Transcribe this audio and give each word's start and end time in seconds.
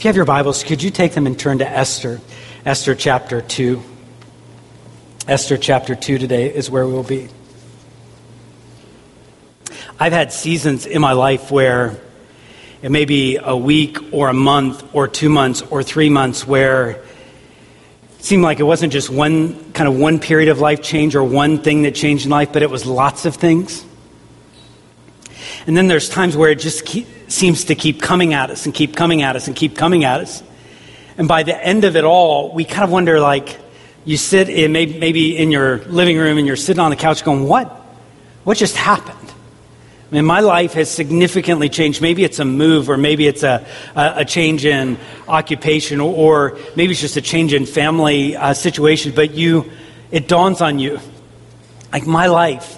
If 0.00 0.04
you 0.04 0.08
have 0.08 0.16
your 0.16 0.24
Bibles, 0.24 0.64
could 0.64 0.82
you 0.82 0.88
take 0.88 1.12
them 1.12 1.26
and 1.26 1.38
turn 1.38 1.58
to 1.58 1.68
Esther? 1.68 2.22
Esther 2.64 2.94
chapter 2.94 3.42
2. 3.42 3.82
Esther 5.28 5.58
chapter 5.58 5.94
2 5.94 6.16
today 6.16 6.46
is 6.46 6.70
where 6.70 6.86
we'll 6.86 7.02
be. 7.02 7.28
I've 9.98 10.14
had 10.14 10.32
seasons 10.32 10.86
in 10.86 11.02
my 11.02 11.12
life 11.12 11.50
where 11.50 12.00
it 12.80 12.90
may 12.90 13.04
be 13.04 13.36
a 13.42 13.54
week 13.54 13.98
or 14.10 14.28
a 14.28 14.32
month 14.32 14.82
or 14.94 15.06
two 15.06 15.28
months 15.28 15.60
or 15.60 15.82
three 15.82 16.08
months 16.08 16.46
where 16.46 16.92
it 16.92 17.04
seemed 18.20 18.42
like 18.42 18.58
it 18.58 18.62
wasn't 18.64 18.94
just 18.94 19.10
one 19.10 19.70
kind 19.74 19.86
of 19.86 19.98
one 19.98 20.18
period 20.18 20.48
of 20.48 20.60
life 20.60 20.80
change 20.80 21.14
or 21.14 21.22
one 21.22 21.58
thing 21.58 21.82
that 21.82 21.94
changed 21.94 22.24
in 22.24 22.30
life, 22.30 22.54
but 22.54 22.62
it 22.62 22.70
was 22.70 22.86
lots 22.86 23.26
of 23.26 23.34
things. 23.34 23.84
And 25.66 25.76
then 25.76 25.88
there's 25.88 26.08
times 26.08 26.38
where 26.38 26.48
it 26.48 26.58
just 26.58 26.86
keep, 26.86 27.06
seems 27.32 27.64
to 27.64 27.74
keep 27.74 28.02
coming 28.02 28.34
at 28.34 28.50
us 28.50 28.66
and 28.66 28.74
keep 28.74 28.96
coming 28.96 29.22
at 29.22 29.36
us 29.36 29.46
and 29.46 29.56
keep 29.56 29.76
coming 29.76 30.04
at 30.04 30.20
us. 30.20 30.42
And 31.16 31.28
by 31.28 31.42
the 31.42 31.56
end 31.56 31.84
of 31.84 31.96
it 31.96 32.04
all, 32.04 32.52
we 32.52 32.64
kind 32.64 32.84
of 32.84 32.90
wonder 32.90 33.20
like, 33.20 33.58
you 34.04 34.16
sit 34.16 34.48
in, 34.48 34.72
maybe 34.72 35.36
in 35.36 35.50
your 35.50 35.78
living 35.84 36.16
room 36.16 36.38
and 36.38 36.46
you're 36.46 36.56
sitting 36.56 36.80
on 36.80 36.90
the 36.90 36.96
couch 36.96 37.22
going, 37.24 37.44
what? 37.46 37.68
What 38.44 38.56
just 38.56 38.76
happened? 38.76 39.16
I 40.10 40.14
mean, 40.14 40.24
my 40.24 40.40
life 40.40 40.72
has 40.72 40.90
significantly 40.90 41.68
changed. 41.68 42.02
Maybe 42.02 42.24
it's 42.24 42.40
a 42.40 42.44
move, 42.44 42.90
or 42.90 42.96
maybe 42.96 43.28
it's 43.28 43.44
a, 43.44 43.64
a, 43.94 44.24
change 44.24 44.64
in 44.64 44.98
occupation, 45.28 46.00
or, 46.00 46.12
or, 46.12 46.58
maybe 46.74 46.92
it's 46.92 47.00
just 47.00 47.16
a 47.16 47.22
change 47.22 47.52
in 47.52 47.64
family 47.64 48.34
uh, 48.34 48.54
situation. 48.54 49.12
But 49.14 49.34
you, 49.34 49.70
it 50.10 50.26
dawns 50.26 50.60
on 50.62 50.80
you, 50.80 50.98
like 51.92 52.08
my 52.08 52.26
life, 52.26 52.76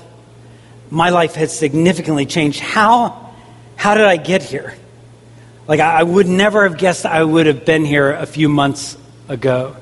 my 0.91 1.09
life 1.09 1.37
has 1.37 1.57
significantly 1.59 2.27
changed. 2.27 2.61
How, 2.61 3.32
how 3.83 3.95
did 3.95 4.05
I 4.05 4.17
get 4.17 4.45
here? 4.45 4.77
Like 5.67 5.81
I, 5.81 6.05
would 6.05 6.29
never 6.29 6.69
have 6.69 6.79
guessed 6.79 7.05
I 7.05 7.21
would 7.21 7.47
have 7.47 7.65
been 7.65 7.85
here 7.85 8.13
a 8.13 8.27
few 8.27 8.49
months 8.49 8.97
ago. 9.27 9.75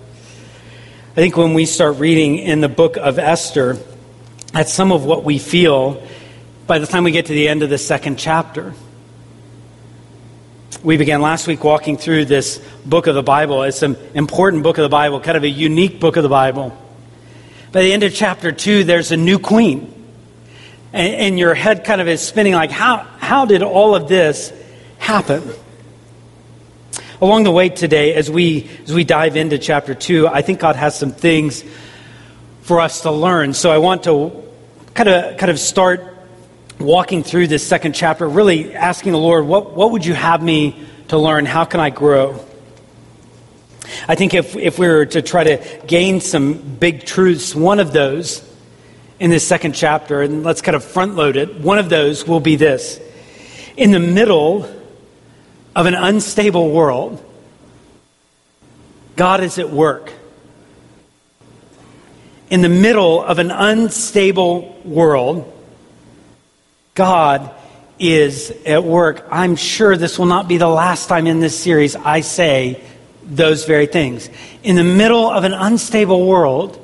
I 1.13 1.15
think 1.17 1.37
when 1.37 1.53
we 1.53 1.67
start 1.67 1.99
reading 1.99 2.39
in 2.39 2.63
the 2.63 2.69
book 2.71 2.97
of 2.97 3.19
Esther, 3.19 3.77
that's 4.55 4.73
some 4.73 4.91
of 4.91 5.05
what 5.05 5.23
we 5.23 5.39
feel 5.39 6.03
by 6.67 6.79
the 6.79 6.87
time 6.87 7.05
we 7.05 7.11
get 7.11 7.27
to 7.27 7.35
the 7.35 7.47
end 7.47 7.63
of 7.63 7.69
the 7.69 7.77
second 7.77 8.19
chapter. 8.19 8.73
We 10.83 10.97
began 10.97 11.21
last 11.21 11.47
week 11.47 11.63
walking 11.63 11.99
through 11.99 12.25
this 12.25 12.57
book 12.87 13.07
of 13.07 13.15
the 13.15 13.23
Bible. 13.23 13.65
It's 13.65 13.83
an 13.83 13.99
important 14.15 14.63
book 14.63 14.79
of 14.79 14.83
the 14.83 14.89
Bible, 14.89 15.21
kind 15.21 15.37
of 15.37 15.45
a 15.45 15.51
unique 15.51 16.01
book 16.01 16.17
of 16.17 16.23
the 16.23 16.31
Bible. 16.31 16.75
By 17.71 17.83
the 17.83 17.93
end 17.93 18.03
of 18.03 18.15
chapter 18.15 18.51
2, 18.51 18.85
there's 18.85 19.13
a 19.13 19.19
new 19.19 19.39
queen. 19.39 19.93
And, 20.91 21.15
and 21.15 21.39
your 21.39 21.53
head 21.53 21.85
kind 21.85 22.01
of 22.01 22.09
is 22.09 22.23
spinning 22.23 22.55
like, 22.55 22.71
how, 22.71 23.07
how 23.31 23.45
did 23.45 23.63
all 23.63 23.95
of 23.95 24.09
this 24.09 24.53
happen? 24.99 25.49
Along 27.21 27.45
the 27.45 27.53
way 27.53 27.69
today, 27.69 28.15
as 28.15 28.29
we, 28.29 28.69
as 28.83 28.93
we 28.93 29.05
dive 29.05 29.37
into 29.37 29.57
chapter 29.57 29.95
2, 29.95 30.27
I 30.27 30.43
think 30.43 30.59
God 30.59 30.75
has 30.75 30.99
some 30.99 31.13
things 31.13 31.63
for 32.63 32.81
us 32.81 33.03
to 33.03 33.13
learn. 33.13 33.55
So 33.55 33.71
I 33.71 33.79
want 33.79 34.03
to 34.03 34.33
kind 34.95 35.09
of, 35.09 35.37
kind 35.37 35.49
of 35.49 35.61
start 35.61 36.13
walking 36.81 37.23
through 37.23 37.47
this 37.47 37.65
second 37.65 37.95
chapter, 37.95 38.29
really 38.29 38.75
asking 38.75 39.13
the 39.13 39.19
Lord, 39.19 39.47
what, 39.47 39.77
what 39.77 39.93
would 39.93 40.05
you 40.05 40.15
have 40.15 40.43
me 40.43 40.85
to 41.07 41.17
learn? 41.17 41.47
How 41.47 41.65
can 41.65 41.79
I 41.79 41.91
grow? 41.91 42.45
I 44.09 44.17
think 44.17 44.35
if, 44.35 44.57
if 44.57 44.77
we 44.77 44.89
were 44.89 45.07
to 45.07 45.23
try 45.23 45.45
to 45.45 45.87
gain 45.87 46.21
some 46.21 46.55
big 46.55 47.07
truths, 47.07 47.55
one 47.55 47.79
of 47.79 47.93
those 47.93 48.43
in 49.21 49.31
this 49.31 49.47
second 49.47 49.77
chapter, 49.77 50.21
and 50.21 50.43
let's 50.43 50.63
kind 50.63 50.75
of 50.75 50.83
front 50.83 51.15
load 51.15 51.37
it, 51.37 51.61
one 51.61 51.79
of 51.79 51.89
those 51.91 52.27
will 52.27 52.41
be 52.41 52.57
this. 52.57 53.01
In 53.77 53.91
the 53.91 54.01
middle 54.01 54.69
of 55.77 55.87
an 55.87 55.95
unstable 55.95 56.71
world, 56.71 57.25
God 59.17 59.43
is 59.43 59.59
at 59.59 59.71
work. 59.71 60.13
In 62.49 62.63
the 62.63 62.69
middle 62.69 63.23
of 63.23 63.39
an 63.39 63.51
unstable 63.51 64.81
world, 64.85 65.53
God 66.95 67.55
is 67.99 68.51
at 68.65 68.83
work. 68.83 69.25
I'm 69.31 69.57
sure 69.57 69.97
this 69.97 70.19
will 70.19 70.27
not 70.27 70.49
be 70.49 70.57
the 70.57 70.69
last 70.69 71.09
time 71.09 71.27
in 71.27 71.39
this 71.41 71.57
series 71.57 71.95
I 71.95 72.23
say 72.23 72.83
those 73.23 73.67
very 73.67 73.87
things. 73.87 74.29
In 74.63 74.75
the 74.75 74.85
middle 74.85 75.31
of 75.31 75.45
an 75.45 75.53
unstable 75.53 76.27
world, 76.27 76.80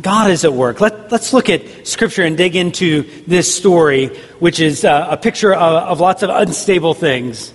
God 0.00 0.30
is 0.30 0.44
at 0.44 0.52
work. 0.52 0.80
Let, 0.80 1.12
us 1.12 1.32
look 1.32 1.48
at 1.48 1.86
Scripture 1.86 2.22
and 2.22 2.36
dig 2.36 2.54
into 2.54 3.08
this 3.26 3.54
story, 3.54 4.08
which 4.38 4.60
is 4.60 4.84
uh, 4.84 5.08
a 5.10 5.16
picture 5.16 5.54
of, 5.54 5.82
of 5.84 6.00
lots 6.00 6.22
of 6.22 6.30
unstable 6.30 6.94
things. 6.94 7.52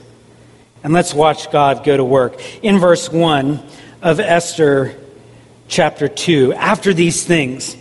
And 0.84 0.94
let's 0.94 1.14
watch 1.14 1.52
God 1.52 1.84
go 1.84 1.96
to 1.96 2.04
work. 2.04 2.42
In 2.64 2.80
verse 2.80 3.12
1 3.12 3.64
of 4.02 4.20
Esther 4.20 4.98
chapter 5.68 6.08
2, 6.08 6.54
after 6.54 6.94
these 6.94 7.24
things, 7.24 7.76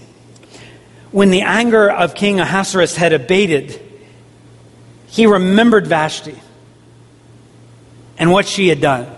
when 1.10 1.31
the 1.31 1.41
anger 1.41 1.91
of 1.91 2.15
King 2.15 2.38
Ahasuerus 2.38 2.94
had 2.94 3.12
abated, 3.15 3.81
he 5.06 5.27
remembered 5.27 5.87
Vashti 5.87 6.38
and 8.19 8.31
what 8.31 8.47
she 8.47 8.69
had 8.69 8.81
done 8.81 9.10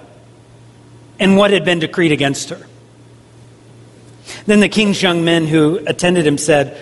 and 1.18 1.36
what 1.36 1.50
had 1.50 1.64
been 1.64 1.80
decreed 1.80 2.12
against 2.12 2.50
her. 2.50 2.66
Then 4.46 4.60
the 4.60 4.68
king's 4.68 5.02
young 5.02 5.24
men 5.24 5.46
who 5.46 5.80
attended 5.86 6.26
him 6.26 6.38
said, 6.38 6.76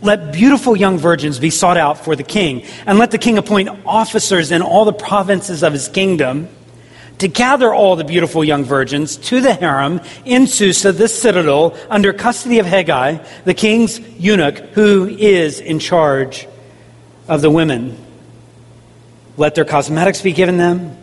Let 0.00 0.32
beautiful 0.32 0.76
young 0.76 0.98
virgins 0.98 1.38
be 1.38 1.50
sought 1.50 1.76
out 1.76 2.04
for 2.04 2.16
the 2.16 2.22
king, 2.22 2.64
and 2.86 2.98
let 2.98 3.10
the 3.10 3.18
king 3.18 3.38
appoint 3.38 3.70
officers 3.86 4.50
in 4.50 4.62
all 4.62 4.84
the 4.84 4.92
provinces 4.92 5.62
of 5.62 5.72
his 5.72 5.88
kingdom 5.88 6.48
to 7.18 7.28
gather 7.28 7.72
all 7.72 7.94
the 7.94 8.04
beautiful 8.04 8.42
young 8.42 8.64
virgins 8.64 9.16
to 9.16 9.40
the 9.40 9.54
harem 9.54 10.00
in 10.24 10.46
Susa, 10.46 10.90
the 10.90 11.06
citadel, 11.06 11.76
under 11.88 12.12
custody 12.12 12.58
of 12.58 12.66
Hegai, 12.66 13.24
the 13.44 13.54
king's 13.54 14.00
eunuch, 14.18 14.58
who 14.74 15.06
is 15.06 15.60
in 15.60 15.78
charge 15.78 16.48
of 17.28 17.40
the 17.40 17.50
women. 17.50 17.96
Let 19.36 19.54
their 19.54 19.64
cosmetics 19.64 20.20
be 20.20 20.32
given 20.32 20.56
them, 20.56 20.96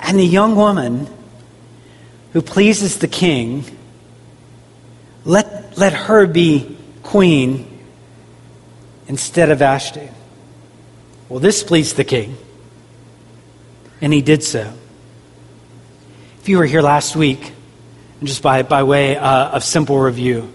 and 0.00 0.18
the 0.18 0.26
young 0.26 0.54
woman 0.54 1.08
who 2.34 2.42
pleases 2.42 2.98
the 2.98 3.08
king, 3.08 3.64
let, 5.24 5.76
let 5.78 5.92
her 5.92 6.26
be 6.26 6.76
queen 7.02 7.80
instead 9.06 9.50
of 9.50 9.58
Vashti. 9.58 10.08
Well, 11.28 11.40
this 11.40 11.62
pleased 11.62 11.96
the 11.96 12.04
king, 12.04 12.36
and 14.00 14.12
he 14.12 14.20
did 14.22 14.42
so. 14.42 14.72
If 16.40 16.48
you 16.48 16.58
were 16.58 16.66
here 16.66 16.82
last 16.82 17.14
week, 17.14 17.52
and 18.18 18.28
just 18.28 18.42
by, 18.42 18.62
by 18.62 18.82
way 18.82 19.16
uh, 19.16 19.50
of 19.50 19.64
simple 19.64 19.98
review, 19.98 20.52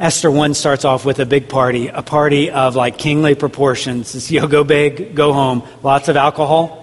Esther 0.00 0.30
1 0.30 0.54
starts 0.54 0.84
off 0.84 1.04
with 1.04 1.20
a 1.20 1.26
big 1.26 1.48
party, 1.48 1.86
a 1.86 2.02
party 2.02 2.50
of 2.50 2.74
like 2.74 2.98
kingly 2.98 3.36
proportions. 3.36 4.14
It's, 4.16 4.30
you 4.32 4.48
go 4.48 4.64
big, 4.64 5.14
go 5.14 5.32
home. 5.32 5.62
Lots 5.82 6.08
of 6.08 6.16
alcohol. 6.16 6.78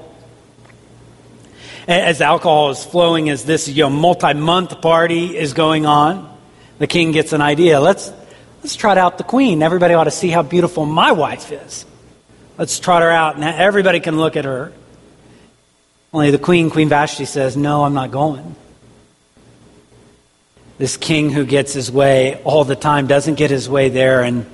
As 1.85 2.21
alcohol 2.21 2.69
is 2.69 2.85
flowing, 2.85 3.29
as 3.29 3.43
this 3.43 3.67
you 3.67 3.83
know, 3.83 3.89
multi 3.89 4.33
month 4.35 4.79
party 4.81 5.35
is 5.35 5.53
going 5.53 5.85
on, 5.85 6.38
the 6.79 6.87
king 6.87 7.11
gets 7.11 7.33
an 7.33 7.41
idea. 7.41 7.79
Let's, 7.79 8.11
let's 8.63 8.75
trot 8.75 8.97
out 8.97 9.17
the 9.17 9.23
queen. 9.23 9.61
Everybody 9.61 9.93
ought 9.93 10.05
to 10.05 10.11
see 10.11 10.29
how 10.29 10.41
beautiful 10.41 10.85
my 10.85 11.11
wife 11.11 11.51
is. 11.51 11.85
Let's 12.57 12.79
trot 12.79 13.01
her 13.01 13.11
out, 13.11 13.35
and 13.35 13.43
everybody 13.43 13.99
can 13.99 14.17
look 14.17 14.35
at 14.35 14.45
her. 14.45 14.73
Only 16.11 16.31
the 16.31 16.39
queen, 16.39 16.69
Queen 16.69 16.89
Vashti, 16.89 17.25
says, 17.25 17.55
No, 17.55 17.83
I'm 17.83 17.93
not 17.93 18.11
going. 18.11 18.55
This 20.77 20.97
king 20.97 21.29
who 21.29 21.45
gets 21.45 21.73
his 21.73 21.91
way 21.91 22.41
all 22.43 22.63
the 22.63 22.75
time 22.75 23.05
doesn't 23.07 23.35
get 23.35 23.51
his 23.51 23.69
way 23.69 23.89
there. 23.89 24.23
And 24.23 24.45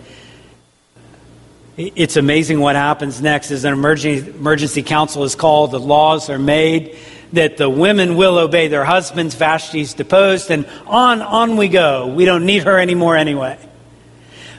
it's 1.77 2.17
amazing 2.17 2.59
what 2.59 2.75
happens 2.75 3.21
next 3.21 3.51
is 3.51 3.63
an 3.63 3.73
emergency, 3.73 4.31
emergency 4.31 4.81
council 4.81 5.23
is 5.23 5.35
called, 5.35 5.71
the 5.71 5.79
laws 5.79 6.29
are 6.29 6.39
made 6.39 6.97
that 7.33 7.57
the 7.57 7.69
women 7.69 8.15
will 8.15 8.37
obey 8.37 8.67
their 8.67 8.85
husbands, 8.85 9.35
Vashti's 9.35 9.93
deposed, 9.93 10.51
and 10.51 10.65
on, 10.85 11.21
on 11.21 11.57
we 11.57 11.67
go. 11.67 12.07
We 12.07 12.25
don't 12.25 12.45
need 12.45 12.63
her 12.63 12.79
anymore 12.79 13.15
anyway. 13.17 13.57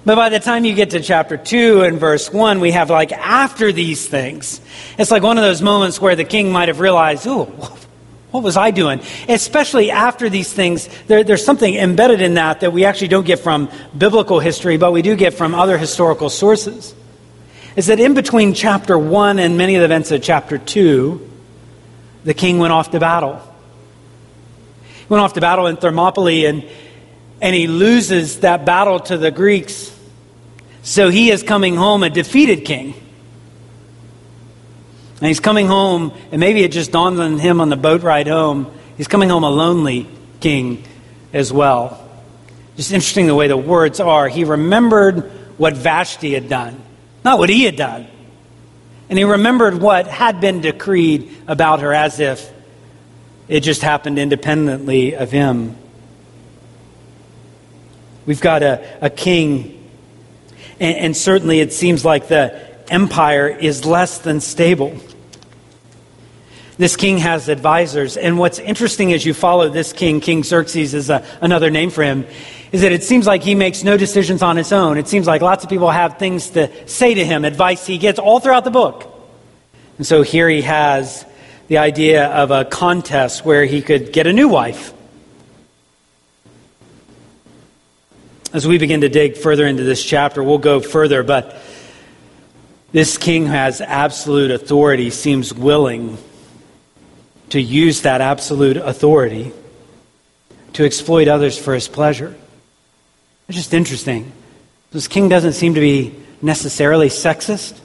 But 0.04 0.14
by 0.14 0.28
the 0.28 0.38
time 0.38 0.64
you 0.64 0.74
get 0.74 0.90
to 0.90 1.00
chapter 1.00 1.36
2 1.36 1.82
and 1.82 1.98
verse 1.98 2.32
1, 2.32 2.60
we 2.60 2.70
have 2.70 2.90
like 2.90 3.10
after 3.10 3.72
these 3.72 4.06
things. 4.06 4.60
It's 4.98 5.10
like 5.10 5.24
one 5.24 5.36
of 5.36 5.42
those 5.42 5.62
moments 5.62 6.00
where 6.00 6.14
the 6.14 6.24
king 6.24 6.52
might 6.52 6.68
have 6.68 6.78
realized, 6.78 7.26
ooh, 7.26 7.46
what 8.30 8.44
was 8.44 8.56
I 8.56 8.70
doing? 8.70 9.00
Especially 9.28 9.90
after 9.90 10.28
these 10.28 10.52
things, 10.52 10.88
there, 11.08 11.24
there's 11.24 11.44
something 11.44 11.74
embedded 11.74 12.20
in 12.20 12.34
that 12.34 12.60
that 12.60 12.72
we 12.72 12.84
actually 12.84 13.08
don't 13.08 13.26
get 13.26 13.40
from 13.40 13.68
biblical 13.98 14.38
history, 14.38 14.76
but 14.76 14.92
we 14.92 15.02
do 15.02 15.16
get 15.16 15.34
from 15.34 15.54
other 15.54 15.76
historical 15.76 16.30
sources. 16.30 16.94
Is 17.74 17.86
that 17.86 17.98
in 17.98 18.14
between 18.14 18.54
chapter 18.54 18.96
1 18.96 19.40
and 19.40 19.58
many 19.58 19.74
of 19.74 19.80
the 19.80 19.86
events 19.86 20.12
of 20.12 20.22
chapter 20.22 20.56
2, 20.56 21.25
the 22.26 22.34
king 22.34 22.58
went 22.58 22.74
off 22.74 22.90
to 22.90 23.00
battle. 23.00 23.40
He 24.84 25.06
went 25.08 25.22
off 25.22 25.32
to 25.32 25.40
battle 25.40 25.66
in 25.66 25.78
Thermopylae 25.78 26.44
and, 26.44 26.68
and 27.40 27.54
he 27.54 27.66
loses 27.66 28.40
that 28.40 28.66
battle 28.66 29.00
to 29.00 29.16
the 29.16 29.30
Greeks 29.30 29.96
so 30.86 31.08
he 31.08 31.32
is 31.32 31.42
coming 31.42 31.74
home 31.74 32.04
a 32.04 32.10
defeated 32.10 32.64
king. 32.64 32.94
And 35.18 35.26
he's 35.26 35.40
coming 35.40 35.66
home, 35.66 36.12
and 36.30 36.38
maybe 36.38 36.62
it 36.62 36.70
just 36.70 36.92
dawned 36.92 37.18
on 37.18 37.40
him 37.40 37.60
on 37.60 37.70
the 37.70 37.76
boat 37.76 38.02
ride 38.02 38.28
home. 38.28 38.72
He's 38.96 39.08
coming 39.08 39.28
home 39.28 39.42
a 39.42 39.50
lonely 39.50 40.08
king 40.38 40.84
as 41.32 41.52
well. 41.52 42.08
Just 42.76 42.92
interesting 42.92 43.26
the 43.26 43.34
way 43.34 43.48
the 43.48 43.56
words 43.56 43.98
are. 43.98 44.28
He 44.28 44.44
remembered 44.44 45.24
what 45.58 45.74
Vashti 45.74 46.34
had 46.34 46.48
done, 46.48 46.80
not 47.24 47.40
what 47.40 47.48
he 47.48 47.64
had 47.64 47.74
done. 47.74 48.06
And 49.08 49.18
he 49.18 49.24
remembered 49.24 49.80
what 49.80 50.06
had 50.06 50.40
been 50.40 50.60
decreed 50.60 51.36
about 51.46 51.80
her 51.80 51.92
as 51.92 52.18
if 52.18 52.52
it 53.48 53.60
just 53.60 53.82
happened 53.82 54.18
independently 54.18 55.14
of 55.14 55.30
him. 55.30 55.76
We've 58.26 58.40
got 58.40 58.64
a, 58.64 58.98
a 59.00 59.10
king, 59.10 59.88
and, 60.80 60.96
and 60.96 61.16
certainly 61.16 61.60
it 61.60 61.72
seems 61.72 62.04
like 62.04 62.26
the 62.26 62.60
empire 62.92 63.48
is 63.48 63.84
less 63.84 64.18
than 64.18 64.40
stable. 64.40 64.98
This 66.76 66.96
king 66.96 67.18
has 67.18 67.48
advisors, 67.48 68.16
and 68.16 68.38
what's 68.38 68.58
interesting 68.58 69.12
as 69.12 69.24
you 69.24 69.32
follow 69.32 69.68
this 69.68 69.92
king, 69.92 70.20
King 70.20 70.42
Xerxes 70.42 70.92
is 70.92 71.08
a, 71.08 71.24
another 71.40 71.70
name 71.70 71.90
for 71.90 72.02
him, 72.02 72.26
is 72.72 72.80
that 72.82 72.92
it 72.92 73.04
seems 73.04 73.26
like 73.26 73.42
he 73.42 73.54
makes 73.54 73.84
no 73.84 73.96
decisions 73.96 74.42
on 74.42 74.56
his 74.56 74.72
own. 74.72 74.98
It 74.98 75.08
seems 75.08 75.26
like 75.26 75.42
lots 75.42 75.64
of 75.64 75.70
people 75.70 75.90
have 75.90 76.18
things 76.18 76.50
to 76.50 76.70
say 76.88 77.14
to 77.14 77.24
him, 77.24 77.44
advice 77.44 77.86
he 77.86 77.98
gets 77.98 78.18
all 78.18 78.40
throughout 78.40 78.64
the 78.64 78.70
book. 78.70 79.12
And 79.98 80.06
so 80.06 80.22
here 80.22 80.48
he 80.48 80.62
has 80.62 81.24
the 81.68 81.78
idea 81.78 82.26
of 82.26 82.50
a 82.50 82.64
contest 82.64 83.44
where 83.44 83.64
he 83.64 83.82
could 83.82 84.12
get 84.12 84.26
a 84.26 84.32
new 84.32 84.48
wife. 84.48 84.92
As 88.52 88.66
we 88.66 88.78
begin 88.78 89.00
to 89.02 89.08
dig 89.08 89.36
further 89.36 89.66
into 89.66 89.82
this 89.82 90.02
chapter, 90.02 90.42
we'll 90.42 90.58
go 90.58 90.80
further, 90.80 91.22
but 91.22 91.60
this 92.92 93.18
king 93.18 93.46
has 93.46 93.80
absolute 93.80 94.50
authority, 94.50 95.10
seems 95.10 95.52
willing 95.52 96.16
to 97.50 97.60
use 97.60 98.02
that 98.02 98.20
absolute 98.20 98.76
authority 98.76 99.52
to 100.72 100.84
exploit 100.84 101.28
others 101.28 101.58
for 101.58 101.74
his 101.74 101.88
pleasure. 101.88 102.34
It's 103.48 103.56
just 103.56 103.74
interesting. 103.74 104.32
This 104.90 105.08
king 105.08 105.28
doesn't 105.28 105.52
seem 105.52 105.74
to 105.74 105.80
be 105.80 106.14
necessarily 106.42 107.08
sexist. 107.08 107.78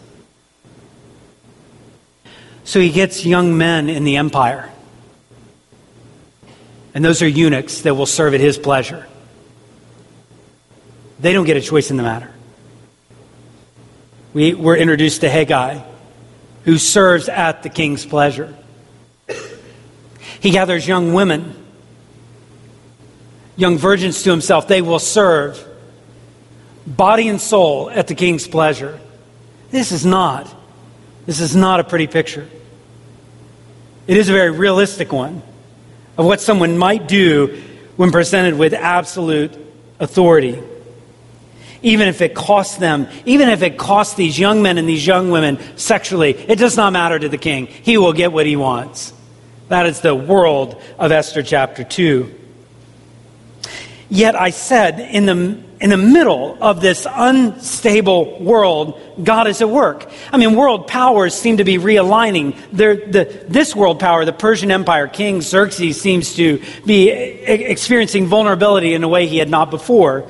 So 2.63 2.79
he 2.79 2.89
gets 2.89 3.25
young 3.25 3.57
men 3.57 3.89
in 3.89 4.03
the 4.03 4.17
empire. 4.17 4.69
And 6.93 7.03
those 7.05 7.21
are 7.21 7.27
eunuchs 7.27 7.81
that 7.81 7.95
will 7.95 8.05
serve 8.05 8.33
at 8.33 8.39
his 8.39 8.57
pleasure. 8.57 9.07
They 11.19 11.33
don't 11.33 11.45
get 11.45 11.57
a 11.57 11.61
choice 11.61 11.91
in 11.91 11.97
the 11.97 12.03
matter. 12.03 12.31
We 14.33 14.53
were 14.53 14.75
introduced 14.75 15.21
to 15.21 15.29
Hegai, 15.29 15.85
who 16.63 16.77
serves 16.77 17.29
at 17.29 17.63
the 17.63 17.69
king's 17.69 18.05
pleasure. 18.05 18.55
He 20.39 20.51
gathers 20.51 20.87
young 20.87 21.13
women, 21.13 21.55
young 23.61 23.77
virgins 23.77 24.23
to 24.23 24.31
himself. 24.31 24.67
They 24.67 24.81
will 24.81 24.99
serve 24.99 25.63
body 26.85 27.27
and 27.27 27.39
soul 27.39 27.91
at 27.91 28.07
the 28.07 28.15
king's 28.15 28.47
pleasure. 28.47 28.99
This 29.69 29.91
is 29.91 30.05
not. 30.05 30.53
This 31.27 31.39
is 31.39 31.55
not 31.55 31.79
a 31.79 31.83
pretty 31.83 32.07
picture. 32.07 32.49
It 34.07 34.17
is 34.17 34.29
a 34.29 34.33
very 34.33 34.49
realistic 34.49 35.13
one 35.13 35.43
of 36.17 36.25
what 36.25 36.41
someone 36.41 36.77
might 36.77 37.07
do 37.07 37.61
when 37.95 38.11
presented 38.11 38.57
with 38.57 38.73
absolute 38.73 39.55
authority. 39.99 40.61
Even 41.83 42.07
if 42.07 42.21
it 42.21 42.33
costs 42.33 42.77
them, 42.77 43.07
even 43.25 43.47
if 43.49 43.61
it 43.61 43.77
costs 43.77 44.15
these 44.15 44.37
young 44.37 44.61
men 44.63 44.79
and 44.79 44.89
these 44.89 45.05
young 45.05 45.29
women 45.29 45.59
sexually, 45.77 46.31
it 46.31 46.57
does 46.57 46.75
not 46.77 46.93
matter 46.93 47.17
to 47.17 47.29
the 47.29 47.37
king. 47.37 47.67
He 47.67 47.97
will 47.97 48.13
get 48.13 48.31
what 48.31 48.45
he 48.45 48.55
wants. 48.55 49.13
That 49.69 49.85
is 49.85 50.01
the 50.01 50.15
world 50.15 50.81
of 50.99 51.11
Esther 51.11 51.43
chapter 51.43 51.83
2. 51.83 52.40
Yet 54.13 54.35
I 54.35 54.49
said, 54.49 54.99
in 54.99 55.25
the, 55.25 55.57
in 55.79 55.89
the 55.89 55.95
middle 55.95 56.57
of 56.59 56.81
this 56.81 57.07
unstable 57.09 58.41
world, 58.41 58.99
God 59.23 59.47
is 59.47 59.61
at 59.61 59.69
work. 59.69 60.11
I 60.33 60.37
mean, 60.37 60.57
world 60.57 60.87
powers 60.87 61.33
seem 61.33 61.57
to 61.57 61.63
be 61.63 61.77
realigning. 61.77 62.57
The, 62.73 63.45
this 63.47 63.73
world 63.73 64.01
power, 64.01 64.25
the 64.25 64.33
Persian 64.33 64.69
Empire, 64.69 65.07
King 65.07 65.39
Xerxes, 65.39 66.01
seems 66.01 66.35
to 66.35 66.61
be 66.85 67.09
experiencing 67.09 68.27
vulnerability 68.27 68.95
in 68.95 69.05
a 69.05 69.07
way 69.07 69.27
he 69.27 69.37
had 69.37 69.49
not 69.49 69.71
before. 69.71 70.29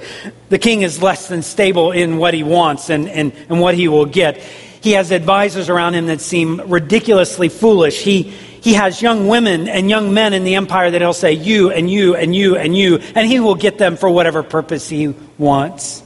The 0.49 0.59
king 0.59 0.83
is 0.83 1.01
less 1.01 1.27
than 1.27 1.41
stable 1.41 1.91
in 1.91 2.17
what 2.17 2.35
he 2.35 2.43
wants 2.43 2.91
and, 2.91 3.09
and, 3.09 3.33
and 3.49 3.59
what 3.59 3.73
he 3.73 3.87
will 3.87 4.05
get. 4.05 4.37
He 4.37 4.91
has 4.91 5.09
advisors 5.09 5.69
around 5.69 5.95
him 5.95 6.05
that 6.05 6.21
seem 6.21 6.61
ridiculously 6.69 7.49
foolish. 7.49 8.03
He, 8.03 8.31
he 8.61 8.75
has 8.75 9.01
young 9.01 9.27
women 9.27 9.67
and 9.67 9.89
young 9.89 10.13
men 10.13 10.33
in 10.33 10.43
the 10.43 10.55
empire 10.55 10.91
that 10.91 11.01
he'll 11.01 11.13
say, 11.13 11.33
you 11.33 11.71
and 11.71 11.89
you 11.89 12.15
and 12.15 12.35
you 12.35 12.55
and 12.57 12.77
you, 12.77 12.97
and 13.15 13.27
he 13.27 13.39
will 13.39 13.55
get 13.55 13.79
them 13.79 13.97
for 13.97 14.09
whatever 14.09 14.43
purpose 14.43 14.87
he 14.87 15.15
wants. 15.39 16.03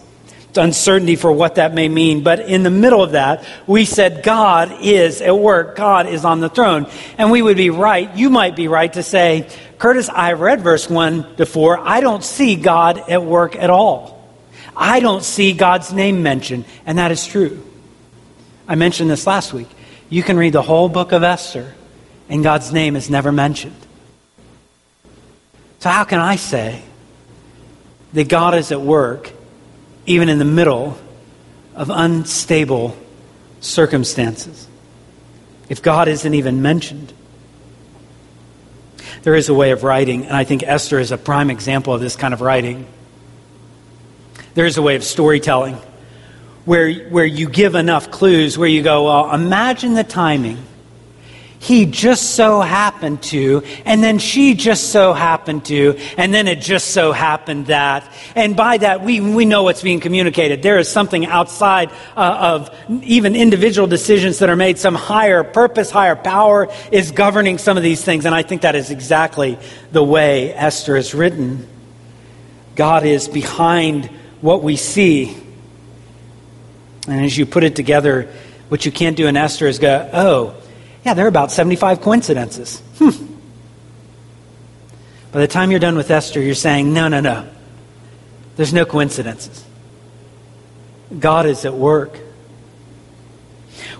It's 0.50 0.57
uncertainty 0.57 1.18
for 1.18 1.34
what 1.34 1.56
that 1.56 1.74
may 1.74 1.90
mean. 1.90 2.24
But 2.24 2.40
in 2.40 2.63
the 2.63 2.69
middle 2.69 3.04
of 3.04 3.12
that, 3.12 3.46
we 3.68 3.84
said 3.84 4.24
God 4.24 4.72
is 4.80 5.22
at 5.22 5.38
work. 5.38 5.75
God 5.75 6.07
is 6.07 6.24
on 6.24 6.40
the 6.40 6.48
throne. 6.48 6.90
And 7.18 7.30
we 7.30 7.42
would 7.42 7.57
be 7.57 7.72
right, 7.72 8.16
you 8.16 8.30
might 8.30 8.56
be 8.56 8.69
right 8.69 8.92
to 8.94 9.04
say, 9.04 9.50
Curtis, 9.78 10.08
I 10.08 10.31
read 10.31 10.62
verse 10.62 10.90
1 10.90 11.36
to 11.36 11.46
4. 11.46 11.80
I 11.80 12.00
don't 12.00 12.24
see 12.24 12.56
God 12.56 13.10
at 13.10 13.22
work 13.22 13.58
at 13.58 13.69
all. 13.69 14.34
I 14.78 15.01
don't 15.01 15.25
see 15.25 15.51
God's 15.51 15.92
name 15.92 16.24
mentioned. 16.24 16.63
And 16.86 17.00
that 17.00 17.12
is 17.12 17.28
true. 17.28 17.62
I 18.66 18.75
mentioned 18.75 19.10
this 19.10 19.28
last 19.28 19.51
week. 19.51 19.68
You 20.10 20.24
can 20.24 20.38
read 20.38 20.54
the 20.54 20.62
whole 20.62 20.88
book 20.88 21.12
of 21.12 21.22
Esther 21.22 21.74
and 22.30 22.44
God's 22.44 22.72
name 22.72 22.95
is 22.95 23.10
never 23.10 23.31
mentioned. 23.31 23.75
So, 25.80 25.89
how 25.89 26.04
can 26.04 26.19
I 26.19 26.36
say 26.36 26.81
that 28.13 28.27
God 28.27 28.56
is 28.56 28.72
at 28.72 28.81
work 28.81 29.31
even 30.06 30.30
in 30.30 30.39
the 30.39 30.45
middle 30.45 30.98
of 31.75 31.89
unstable 31.89 32.98
circumstances 33.60 34.68
if 35.69 35.81
God 35.81 36.07
isn't 36.07 36.33
even 36.33 36.62
mentioned? 36.62 37.13
There 39.22 39.36
is 39.36 39.50
a 39.50 39.54
way 39.54 39.72
of 39.72 39.83
writing, 39.83 40.25
and 40.25 40.36
I 40.36 40.44
think 40.44 40.63
Esther 40.63 41.00
is 41.00 41.12
a 41.12 41.18
prime 41.18 41.50
example 41.50 41.94
of 41.94 42.01
this 42.01 42.16
kind 42.16 42.33
of 42.33 42.42
writing. 42.42 42.88
There 44.54 44.66
is 44.66 44.77
a 44.77 44.81
way 44.81 44.95
of 44.95 45.04
storytelling 45.04 45.77
where, 46.63 46.92
where 47.10 47.25
you 47.25 47.50
give 47.50 47.75
enough 47.75 48.12
clues, 48.12 48.57
where 48.57 48.68
you 48.68 48.81
go, 48.81 49.06
well, 49.06 49.33
imagine 49.33 49.94
the 49.94 50.04
timing 50.04 50.63
he 51.66 51.88
just 51.88 52.36
so 52.36 52.62
happened 52.62 53.24
to, 53.24 53.64
and 53.86 54.04
then 54.04 54.20
she 54.20 54.54
just 54.54 54.92
so 54.92 55.13
happened 55.13 55.66
to, 55.66 55.98
and 56.16 56.32
then 56.32 56.48
it 56.48 56.62
just 56.62 56.92
so 56.92 57.12
happened 57.12 57.66
that. 57.66 58.08
And 58.36 58.56
by 58.56 58.78
that, 58.78 59.01
we, 59.01 59.20
we 59.20 59.46
know 59.46 59.63
what's 59.63 59.82
being 59.82 60.00
communicated. 60.00 60.62
There 60.62 60.78
is 60.78 60.88
something 60.88 61.25
outside 61.25 61.89
uh, 62.16 62.60
of 62.60 62.70
even 63.01 63.36
individual 63.36 63.88
decisions 63.88 64.38
that 64.39 64.50
are 64.51 64.56
made. 64.56 64.78
Some 64.78 64.94
higher 64.94 65.44
purpose, 65.44 65.89
higher 65.89 66.16
power 66.16 66.70
is 66.92 67.10
governing 67.10 67.58
some 67.58 67.78
of 67.78 67.84
these 67.84 68.04
things. 68.06 68.25
And 68.25 68.36
I 68.36 68.44
think 68.44 68.62
that 68.62 68.75
is 68.75 68.92
exactly 68.92 69.58
the 69.92 70.04
way 70.04 70.54
Esther 70.54 70.96
is 70.96 71.16
written. 71.16 71.68
God 72.75 73.06
is 73.06 73.28
behind 73.28 74.06
what 74.39 74.62
we 74.62 74.75
see. 74.75 75.36
And 77.08 77.25
as 77.25 77.36
you 77.36 77.48
put 77.48 77.63
it 77.63 77.75
together, 77.75 78.32
what 78.70 78.86
you 78.86 78.92
can't 78.92 79.18
do 79.18 79.25
in 79.25 79.36
Esther 79.36 79.66
is 79.66 79.80
go, 79.80 80.08
oh, 80.13 80.62
yeah, 81.06 81.14
there 81.14 81.26
are 81.26 81.30
about 81.30 81.52
75 81.52 82.02
coincidences. 82.02 82.82
Hmm. 82.98 83.12
By 85.32 85.42
the 85.42 85.48
time 85.48 85.70
you're 85.70 85.80
done 85.80 85.96
with 85.96 86.10
Esther, 86.10 86.42
you're 86.42 86.56
saying, 86.56 86.94
no, 86.94 87.08
no, 87.08 87.20
no. 87.20 87.48
There's 88.56 88.74
no 88.74 88.86
coincidences. 88.86 89.64
God 91.20 91.46
is 91.46 91.64
at 91.64 91.76
work. 91.76 92.18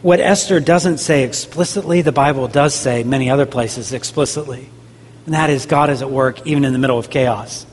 What 0.02 0.20
Esther 0.20 0.60
doesn't 0.60 0.98
say 0.98 1.24
explicitly, 1.24 2.02
the 2.02 2.12
Bible 2.12 2.48
does 2.48 2.74
say 2.74 3.04
many 3.04 3.30
other 3.30 3.46
places 3.46 3.94
explicitly. 3.94 4.68
And 5.26 5.36
that 5.36 5.52
is, 5.52 5.68
God 5.68 5.92
is 5.92 6.02
at 6.02 6.10
work 6.10 6.48
even 6.48 6.66
in 6.66 6.74
the 6.74 6.80
middle 6.80 6.98
of 6.98 7.12
chaos. 7.12 7.68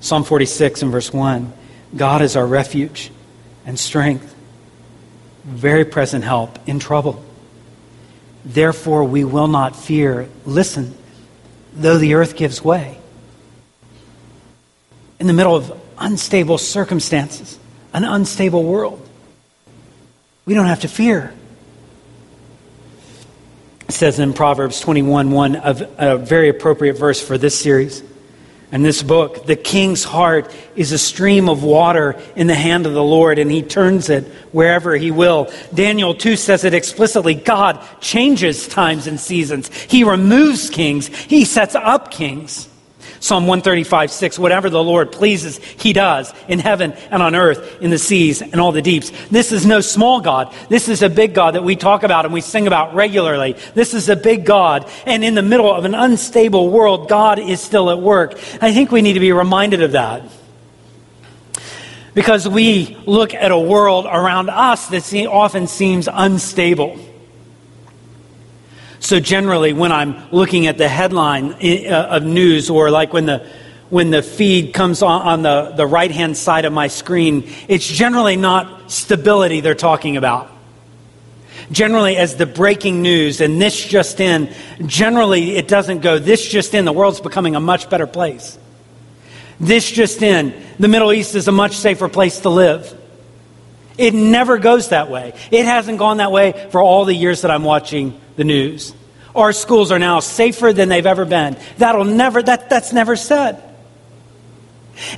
Psalm 0.00 0.24
46 0.24 0.82
and 0.82 0.90
verse 0.90 1.12
1 1.12 1.52
God 1.94 2.22
is 2.22 2.36
our 2.36 2.46
refuge 2.46 3.10
and 3.66 3.78
strength, 3.78 4.34
very 5.44 5.84
present 5.84 6.24
help 6.24 6.58
in 6.68 6.78
trouble. 6.80 7.24
Therefore, 8.44 9.04
we 9.04 9.24
will 9.24 9.48
not 9.48 9.76
fear. 9.76 10.28
Listen, 10.46 10.96
though 11.74 11.98
the 11.98 12.14
earth 12.14 12.36
gives 12.36 12.62
way. 12.62 12.98
In 15.18 15.26
the 15.26 15.32
middle 15.32 15.54
of 15.54 15.78
unstable 15.98 16.56
circumstances, 16.58 17.58
an 17.92 18.04
unstable 18.04 18.64
world, 18.64 19.06
we 20.46 20.54
don't 20.54 20.66
have 20.66 20.80
to 20.80 20.88
fear. 20.88 21.34
It 23.88 23.92
says 23.92 24.18
in 24.18 24.32
Proverbs 24.32 24.80
21 24.80 25.30
1, 25.30 25.56
a 25.98 26.16
very 26.16 26.48
appropriate 26.48 26.94
verse 26.94 27.20
for 27.20 27.36
this 27.36 27.58
series 27.58 28.02
in 28.72 28.82
this 28.82 29.02
book. 29.02 29.46
The 29.46 29.56
king's 29.56 30.04
heart 30.04 30.54
is 30.76 30.92
a 30.92 30.98
stream 30.98 31.48
of 31.48 31.62
water 31.62 32.20
in 32.36 32.46
the 32.46 32.54
hand 32.54 32.86
of 32.86 32.94
the 32.94 33.02
Lord, 33.02 33.38
and 33.38 33.50
he 33.50 33.62
turns 33.62 34.08
it 34.08 34.24
wherever 34.52 34.96
he 34.96 35.10
will. 35.10 35.52
Daniel 35.74 36.14
2 36.14 36.36
says 36.36 36.64
it 36.64 36.74
explicitly 36.74 37.34
God 37.34 37.84
changes 38.00 38.68
times 38.68 39.06
and 39.06 39.20
seasons, 39.20 39.68
he 39.84 40.04
removes 40.04 40.70
kings, 40.70 41.08
he 41.08 41.44
sets 41.44 41.74
up 41.74 42.10
kings. 42.10 42.69
Psalm 43.20 43.46
135, 43.46 44.10
6, 44.10 44.38
whatever 44.38 44.70
the 44.70 44.82
Lord 44.82 45.12
pleases, 45.12 45.58
he 45.58 45.92
does 45.92 46.32
in 46.48 46.58
heaven 46.58 46.94
and 47.10 47.22
on 47.22 47.34
earth, 47.34 47.80
in 47.82 47.90
the 47.90 47.98
seas 47.98 48.40
and 48.40 48.58
all 48.58 48.72
the 48.72 48.80
deeps. 48.80 49.12
This 49.30 49.52
is 49.52 49.66
no 49.66 49.82
small 49.82 50.22
God. 50.22 50.54
This 50.70 50.88
is 50.88 51.02
a 51.02 51.10
big 51.10 51.34
God 51.34 51.54
that 51.54 51.62
we 51.62 51.76
talk 51.76 52.02
about 52.02 52.24
and 52.24 52.32
we 52.32 52.40
sing 52.40 52.66
about 52.66 52.94
regularly. 52.94 53.56
This 53.74 53.92
is 53.92 54.08
a 54.08 54.16
big 54.16 54.46
God. 54.46 54.90
And 55.04 55.22
in 55.22 55.34
the 55.34 55.42
middle 55.42 55.70
of 55.70 55.84
an 55.84 55.94
unstable 55.94 56.70
world, 56.70 57.10
God 57.10 57.38
is 57.38 57.60
still 57.60 57.90
at 57.90 58.00
work. 58.00 58.40
I 58.62 58.72
think 58.72 58.90
we 58.90 59.02
need 59.02 59.14
to 59.14 59.20
be 59.20 59.32
reminded 59.32 59.82
of 59.82 59.92
that. 59.92 60.22
Because 62.14 62.48
we 62.48 62.96
look 63.04 63.34
at 63.34 63.50
a 63.50 63.58
world 63.58 64.06
around 64.06 64.48
us 64.48 64.88
that 64.88 65.12
often 65.26 65.66
seems 65.66 66.08
unstable. 66.10 66.98
So 69.00 69.18
generally, 69.18 69.72
when 69.72 69.92
I'm 69.92 70.30
looking 70.30 70.66
at 70.66 70.76
the 70.76 70.88
headline 70.88 71.54
uh, 71.54 72.08
of 72.10 72.22
news, 72.22 72.68
or 72.68 72.90
like 72.90 73.12
when 73.12 73.26
the 73.26 73.46
when 73.88 74.10
the 74.10 74.22
feed 74.22 74.72
comes 74.72 75.02
on, 75.02 75.22
on 75.22 75.42
the, 75.42 75.72
the 75.76 75.86
right 75.86 76.10
hand 76.10 76.36
side 76.36 76.64
of 76.64 76.72
my 76.72 76.86
screen, 76.86 77.50
it's 77.66 77.86
generally 77.86 78.36
not 78.36 78.90
stability 78.90 79.60
they're 79.60 79.74
talking 79.74 80.16
about. 80.16 80.48
Generally, 81.72 82.16
as 82.16 82.36
the 82.36 82.46
breaking 82.46 83.02
news 83.02 83.40
and 83.40 83.60
this 83.60 83.84
just 83.84 84.20
in, 84.20 84.52
generally 84.86 85.56
it 85.56 85.66
doesn't 85.66 86.00
go 86.00 86.18
this 86.18 86.46
just 86.46 86.72
in, 86.74 86.84
the 86.84 86.92
world's 86.92 87.20
becoming 87.20 87.56
a 87.56 87.60
much 87.60 87.90
better 87.90 88.06
place. 88.06 88.58
This 89.58 89.90
just 89.90 90.22
in, 90.22 90.54
the 90.78 90.88
Middle 90.88 91.12
East 91.12 91.34
is 91.34 91.48
a 91.48 91.52
much 91.52 91.76
safer 91.76 92.08
place 92.08 92.40
to 92.40 92.48
live. 92.48 92.96
It 93.98 94.14
never 94.14 94.58
goes 94.58 94.88
that 94.88 95.10
way. 95.10 95.34
It 95.50 95.66
hasn't 95.66 95.98
gone 95.98 96.18
that 96.18 96.32
way 96.32 96.68
for 96.70 96.80
all 96.80 97.04
the 97.04 97.14
years 97.14 97.42
that 97.42 97.50
I'm 97.50 97.64
watching 97.64 98.18
the 98.40 98.44
news. 98.44 98.94
Our 99.34 99.52
schools 99.52 99.92
are 99.92 99.98
now 99.98 100.20
safer 100.20 100.72
than 100.72 100.88
they've 100.88 101.04
ever 101.04 101.26
been. 101.26 101.58
That'll 101.76 102.06
never, 102.06 102.42
that, 102.42 102.70
that's 102.70 102.90
never 102.90 103.14
said. 103.14 103.62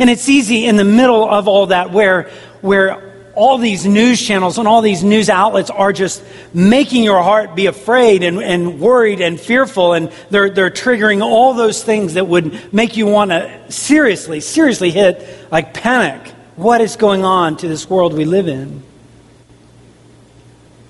And 0.01 0.11
it's 0.11 0.29
easy 0.29 0.67
in 0.67 0.75
the 0.75 0.85
middle 0.85 1.31
of 1.31 1.47
all 1.47 1.67
that 1.67 1.93
where, 1.93 2.31
where 2.63 3.31
all 3.37 3.59
these 3.59 3.87
news 3.87 4.21
channels 4.21 4.59
and 4.59 4.67
all 4.67 4.83
these 4.83 5.05
news 5.05 5.31
outlets 5.31 5.71
are 5.71 5.93
just 5.93 6.21
making 6.53 7.05
your 7.05 7.23
heart 7.23 7.55
be 7.55 7.67
afraid 7.67 8.25
and, 8.25 8.43
and 8.43 8.81
worried 8.81 9.21
and 9.21 9.39
fearful, 9.39 9.93
and 9.93 10.11
they're, 10.31 10.51
they're 10.51 10.71
triggering 10.71 11.23
all 11.23 11.55
those 11.55 11.85
things 11.85 12.15
that 12.15 12.27
would 12.27 12.75
make 12.75 12.97
you 12.97 13.07
want 13.07 13.31
to 13.31 13.71
seriously, 13.71 14.41
seriously 14.41 14.91
hit 14.91 15.49
like 15.53 15.75
panic. 15.75 16.29
What 16.57 16.81
is 16.81 16.97
going 16.97 17.25
on 17.25 17.57
to 17.59 17.69
this 17.69 17.89
world 17.89 18.15
we 18.15 18.25
live 18.25 18.49
in? 18.49 18.83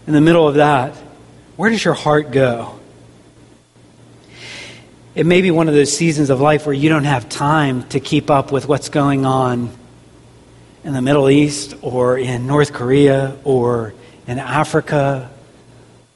In 0.07 0.15
the 0.15 0.23
middle 0.23 0.49
of 0.49 0.55
that, 0.55 0.97
where 1.57 1.71
does 1.71 1.85
your 1.85 1.95
heart 1.95 2.31
go? 2.31 2.79
It 5.15 5.27
may 5.27 5.43
be 5.43 5.51
one 5.51 5.69
of 5.69 5.75
those 5.75 5.95
seasons 5.95 6.31
of 6.31 6.41
life 6.41 6.65
where 6.65 6.75
you 6.75 6.89
don't 6.89 7.05
have 7.05 7.29
time 7.29 7.87
to 7.91 8.01
keep 8.01 8.31
up 8.31 8.51
with 8.51 8.67
what's 8.67 8.89
going 8.89 9.27
on 9.27 9.71
in 10.85 10.95
the 10.95 11.03
Middle 11.03 11.29
East 11.29 11.75
or 11.83 12.17
in 12.17 12.47
North 12.47 12.73
Korea 12.73 13.37
or 13.45 13.93
in 14.27 14.39
Africa 14.39 15.31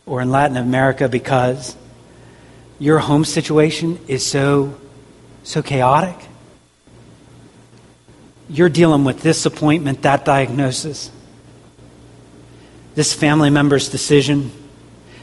or 0.07 0.23
in 0.23 0.31
Latin 0.31 0.57
America 0.57 1.09
because 1.11 1.76
your 2.78 2.99
home 2.99 3.25
situation 3.25 3.99
is 4.09 4.25
so 4.25 4.75
so 5.43 5.62
chaotic. 5.62 6.16
You're 8.49 8.69
dealing 8.69 9.05
with 9.05 9.21
this 9.21 9.45
appointment, 9.45 10.02
that 10.02 10.25
diagnosis, 10.25 11.11
this 12.95 13.12
family 13.12 13.50
member's 13.50 13.88
decision 13.88 14.50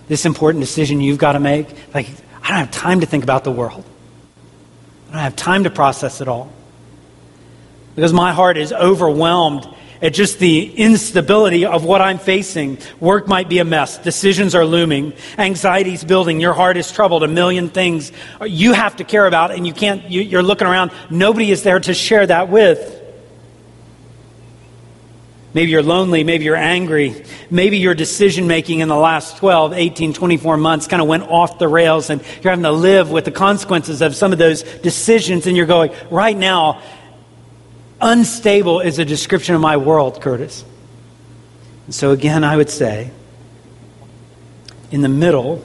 this 0.08 0.26
important 0.26 0.62
decision 0.62 1.02
you've 1.02 1.18
got 1.18 1.34
to 1.34 1.40
make. 1.40 1.68
Like, 1.94 2.08
I 2.42 2.50
don't 2.50 2.58
have 2.58 2.72
time 2.72 3.00
to 3.02 3.06
think 3.06 3.24
about 3.24 3.44
the 3.44 3.52
world. 3.52 3.84
I 5.10 5.12
don't 5.14 5.22
have 5.22 5.36
time 5.36 5.64
to 5.64 5.70
process 5.70 6.22
it 6.22 6.28
all. 6.28 6.52
Because 7.96 8.14
my 8.14 8.34
heart 8.34 8.58
is 8.58 8.74
overwhelmed 8.74 9.68
at 10.02 10.14
just 10.14 10.40
the 10.40 10.74
instability 10.76 11.66
of 11.66 11.86
what 11.86 12.02
I'm 12.02 12.18
facing. 12.18 12.78
Work 13.00 13.28
might 13.28 13.48
be 13.48 13.60
a 13.60 13.66
mess. 13.66 13.98
Decisions 13.98 14.54
are 14.54 14.66
looming. 14.66 15.14
Anxiety's 15.38 16.04
building. 16.04 16.42
Your 16.42 16.54
heart 16.54 16.76
is 16.76 16.92
troubled. 16.92 17.24
A 17.24 17.28
million 17.28 17.70
things 17.70 18.12
you 18.46 18.74
have 18.74 18.98
to 18.98 19.06
care 19.06 19.26
about, 19.26 19.52
and 19.52 19.66
you 19.66 19.74
can't, 19.74 20.10
you, 20.10 20.38
are 20.38 20.44
looking 20.44 20.68
around. 20.68 20.92
Nobody 21.10 21.52
is 21.52 21.64
there 21.64 21.80
to 21.80 21.94
share 21.94 22.28
that 22.28 22.50
with. 22.50 23.03
Maybe 25.54 25.72
you're 25.72 25.84
lonely. 25.84 26.24
Maybe 26.24 26.46
you're 26.46 26.56
angry. 26.56 27.24
Maybe 27.50 27.78
your 27.78 27.94
decision 27.94 28.48
making 28.48 28.80
in 28.80 28.88
the 28.88 28.96
last 28.96 29.38
12, 29.38 29.74
18, 29.74 30.14
24 30.14 30.58
months 30.58 30.88
kind 30.88 31.02
of 31.02 31.08
went 31.08 31.24
off 31.24 31.60
the 31.60 31.68
rails 31.68 32.10
and 32.10 32.22
you're 32.42 32.52
having 32.52 32.64
to 32.64 32.72
live 32.72 33.12
with 33.12 33.26
the 33.26 33.32
consequences 33.32 34.02
of 34.02 34.16
some 34.16 34.32
of 34.32 34.40
those 34.40 34.64
decisions. 34.64 35.46
And 35.46 35.56
you're 35.56 35.68
going, 35.68 35.92
right 36.10 36.36
now, 36.36 36.82
unstable 38.02 38.80
is 38.80 38.98
a 38.98 39.06
description 39.06 39.54
of 39.54 39.62
my 39.62 39.78
world, 39.78 40.22
Curtis. 40.22 40.66
And 41.86 41.94
so, 41.94 42.12
again, 42.12 42.44
I 42.44 42.58
would 42.58 42.70
say, 42.70 43.12
in 44.90 45.02
the 45.02 45.10
middle 45.10 45.64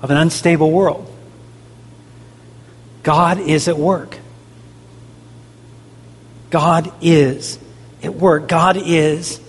of 0.00 0.10
an 0.10 0.16
unstable 0.16 0.72
world, 0.72 1.12
God 3.02 3.38
is 3.38 3.68
at 3.68 3.78
work. 3.78 4.18
God 6.50 6.92
is 7.00 7.58
at 8.02 8.14
work. 8.14 8.48
God 8.48 8.76
is 8.76 9.40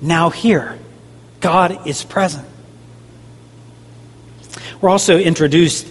now 0.00 0.30
here, 0.30 0.78
God 1.40 1.86
is 1.86 2.04
present. 2.04 2.46
We're 4.80 4.90
also 4.90 5.18
introduced 5.18 5.88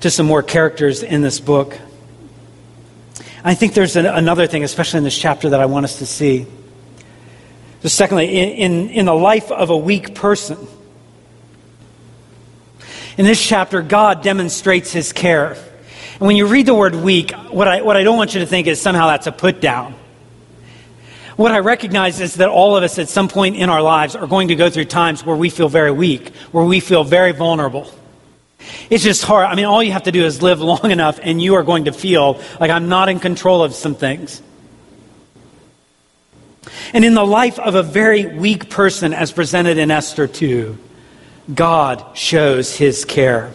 to 0.00 0.10
some 0.10 0.26
more 0.26 0.42
characters 0.42 1.02
in 1.02 1.22
this 1.22 1.40
book. 1.40 1.78
I 3.44 3.54
think 3.54 3.74
there's 3.74 3.96
an, 3.96 4.06
another 4.06 4.46
thing, 4.46 4.64
especially 4.64 4.98
in 4.98 5.04
this 5.04 5.16
chapter, 5.16 5.50
that 5.50 5.60
I 5.60 5.66
want 5.66 5.84
us 5.84 5.98
to 5.98 6.06
see. 6.06 6.46
So, 7.82 7.88
secondly, 7.88 8.38
in, 8.38 8.48
in, 8.50 8.90
in 8.90 9.06
the 9.06 9.14
life 9.14 9.52
of 9.52 9.70
a 9.70 9.76
weak 9.76 10.14
person, 10.14 10.56
in 13.16 13.24
this 13.24 13.44
chapter, 13.44 13.82
God 13.82 14.22
demonstrates 14.22 14.92
his 14.92 15.12
care. 15.12 15.52
And 15.52 16.20
when 16.20 16.36
you 16.36 16.46
read 16.46 16.66
the 16.66 16.74
word 16.74 16.94
weak, 16.94 17.32
what 17.32 17.68
I, 17.68 17.82
what 17.82 17.96
I 17.96 18.02
don't 18.02 18.16
want 18.16 18.34
you 18.34 18.40
to 18.40 18.46
think 18.46 18.66
is 18.66 18.80
somehow 18.80 19.08
that's 19.08 19.26
a 19.26 19.32
put 19.32 19.60
down. 19.60 19.94
What 21.36 21.50
I 21.50 21.58
recognize 21.58 22.20
is 22.20 22.34
that 22.36 22.48
all 22.48 22.76
of 22.76 22.84
us 22.84 22.98
at 22.98 23.08
some 23.08 23.28
point 23.28 23.56
in 23.56 23.68
our 23.68 23.82
lives 23.82 24.14
are 24.14 24.26
going 24.28 24.48
to 24.48 24.54
go 24.54 24.70
through 24.70 24.84
times 24.84 25.26
where 25.26 25.34
we 25.34 25.50
feel 25.50 25.68
very 25.68 25.90
weak, 25.90 26.32
where 26.52 26.64
we 26.64 26.78
feel 26.78 27.02
very 27.02 27.32
vulnerable. 27.32 27.90
It's 28.88 29.02
just 29.02 29.24
hard. 29.24 29.46
I 29.46 29.56
mean, 29.56 29.64
all 29.64 29.82
you 29.82 29.92
have 29.92 30.04
to 30.04 30.12
do 30.12 30.24
is 30.24 30.42
live 30.42 30.60
long 30.60 30.90
enough 30.92 31.18
and 31.20 31.42
you 31.42 31.56
are 31.56 31.64
going 31.64 31.86
to 31.86 31.92
feel 31.92 32.40
like 32.60 32.70
I'm 32.70 32.88
not 32.88 33.08
in 33.08 33.18
control 33.18 33.64
of 33.64 33.74
some 33.74 33.96
things. 33.96 34.42
And 36.92 37.04
in 37.04 37.14
the 37.14 37.26
life 37.26 37.58
of 37.58 37.74
a 37.74 37.82
very 37.82 38.26
weak 38.26 38.70
person, 38.70 39.12
as 39.12 39.32
presented 39.32 39.76
in 39.76 39.90
Esther 39.90 40.28
2, 40.28 40.78
God 41.52 42.16
shows 42.16 42.74
his 42.76 43.04
care. 43.04 43.52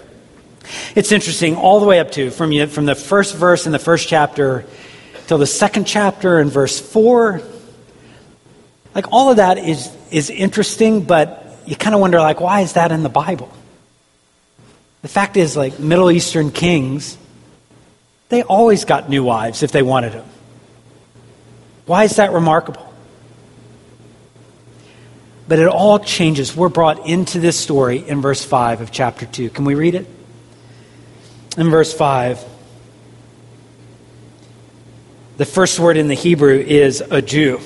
It's 0.95 1.13
interesting, 1.13 1.55
all 1.55 1.79
the 1.79 1.85
way 1.85 1.99
up 1.99 2.11
to, 2.11 2.29
from, 2.29 2.67
from 2.67 2.85
the 2.85 2.93
first 2.93 3.35
verse 3.35 3.65
in 3.65 3.71
the 3.71 3.79
first 3.79 4.09
chapter 4.09 4.65
till 5.27 5.37
the 5.37 5.47
second 5.47 5.85
chapter 5.85 6.39
in 6.39 6.49
verse 6.49 6.79
4 6.79 7.41
like 8.99 9.13
all 9.13 9.31
of 9.31 9.37
that 9.37 9.57
is, 9.57 9.89
is 10.11 10.29
interesting, 10.29 11.03
but 11.03 11.61
you 11.65 11.77
kind 11.77 11.95
of 11.95 12.01
wonder, 12.01 12.19
like, 12.19 12.41
why 12.41 12.59
is 12.59 12.73
that 12.73 12.91
in 12.91 13.01
the 13.01 13.07
Bible? 13.07 13.49
The 15.03 15.07
fact 15.07 15.37
is, 15.37 15.55
like, 15.55 15.79
Middle 15.79 16.11
Eastern 16.11 16.51
kings, 16.51 17.17
they 18.27 18.43
always 18.43 18.83
got 18.83 19.09
new 19.09 19.23
wives 19.23 19.63
if 19.63 19.71
they 19.71 19.83
wanted 19.83 20.11
them. 20.11 20.25
Why 21.85 22.03
is 22.03 22.17
that 22.17 22.33
remarkable? 22.33 22.93
But 25.47 25.59
it 25.59 25.69
all 25.69 25.99
changes. 25.99 26.53
We're 26.53 26.67
brought 26.67 27.07
into 27.07 27.39
this 27.39 27.57
story 27.57 28.05
in 28.05 28.19
verse 28.19 28.43
5 28.43 28.81
of 28.81 28.91
chapter 28.91 29.25
2. 29.25 29.49
Can 29.49 29.63
we 29.63 29.75
read 29.75 29.95
it? 29.95 30.07
In 31.57 31.69
verse 31.69 31.93
5, 31.93 32.43
the 35.37 35.45
first 35.45 35.79
word 35.79 35.95
in 35.95 36.09
the 36.09 36.15
Hebrew 36.15 36.59
is 36.59 36.99
a 36.99 37.21
Jew 37.21 37.61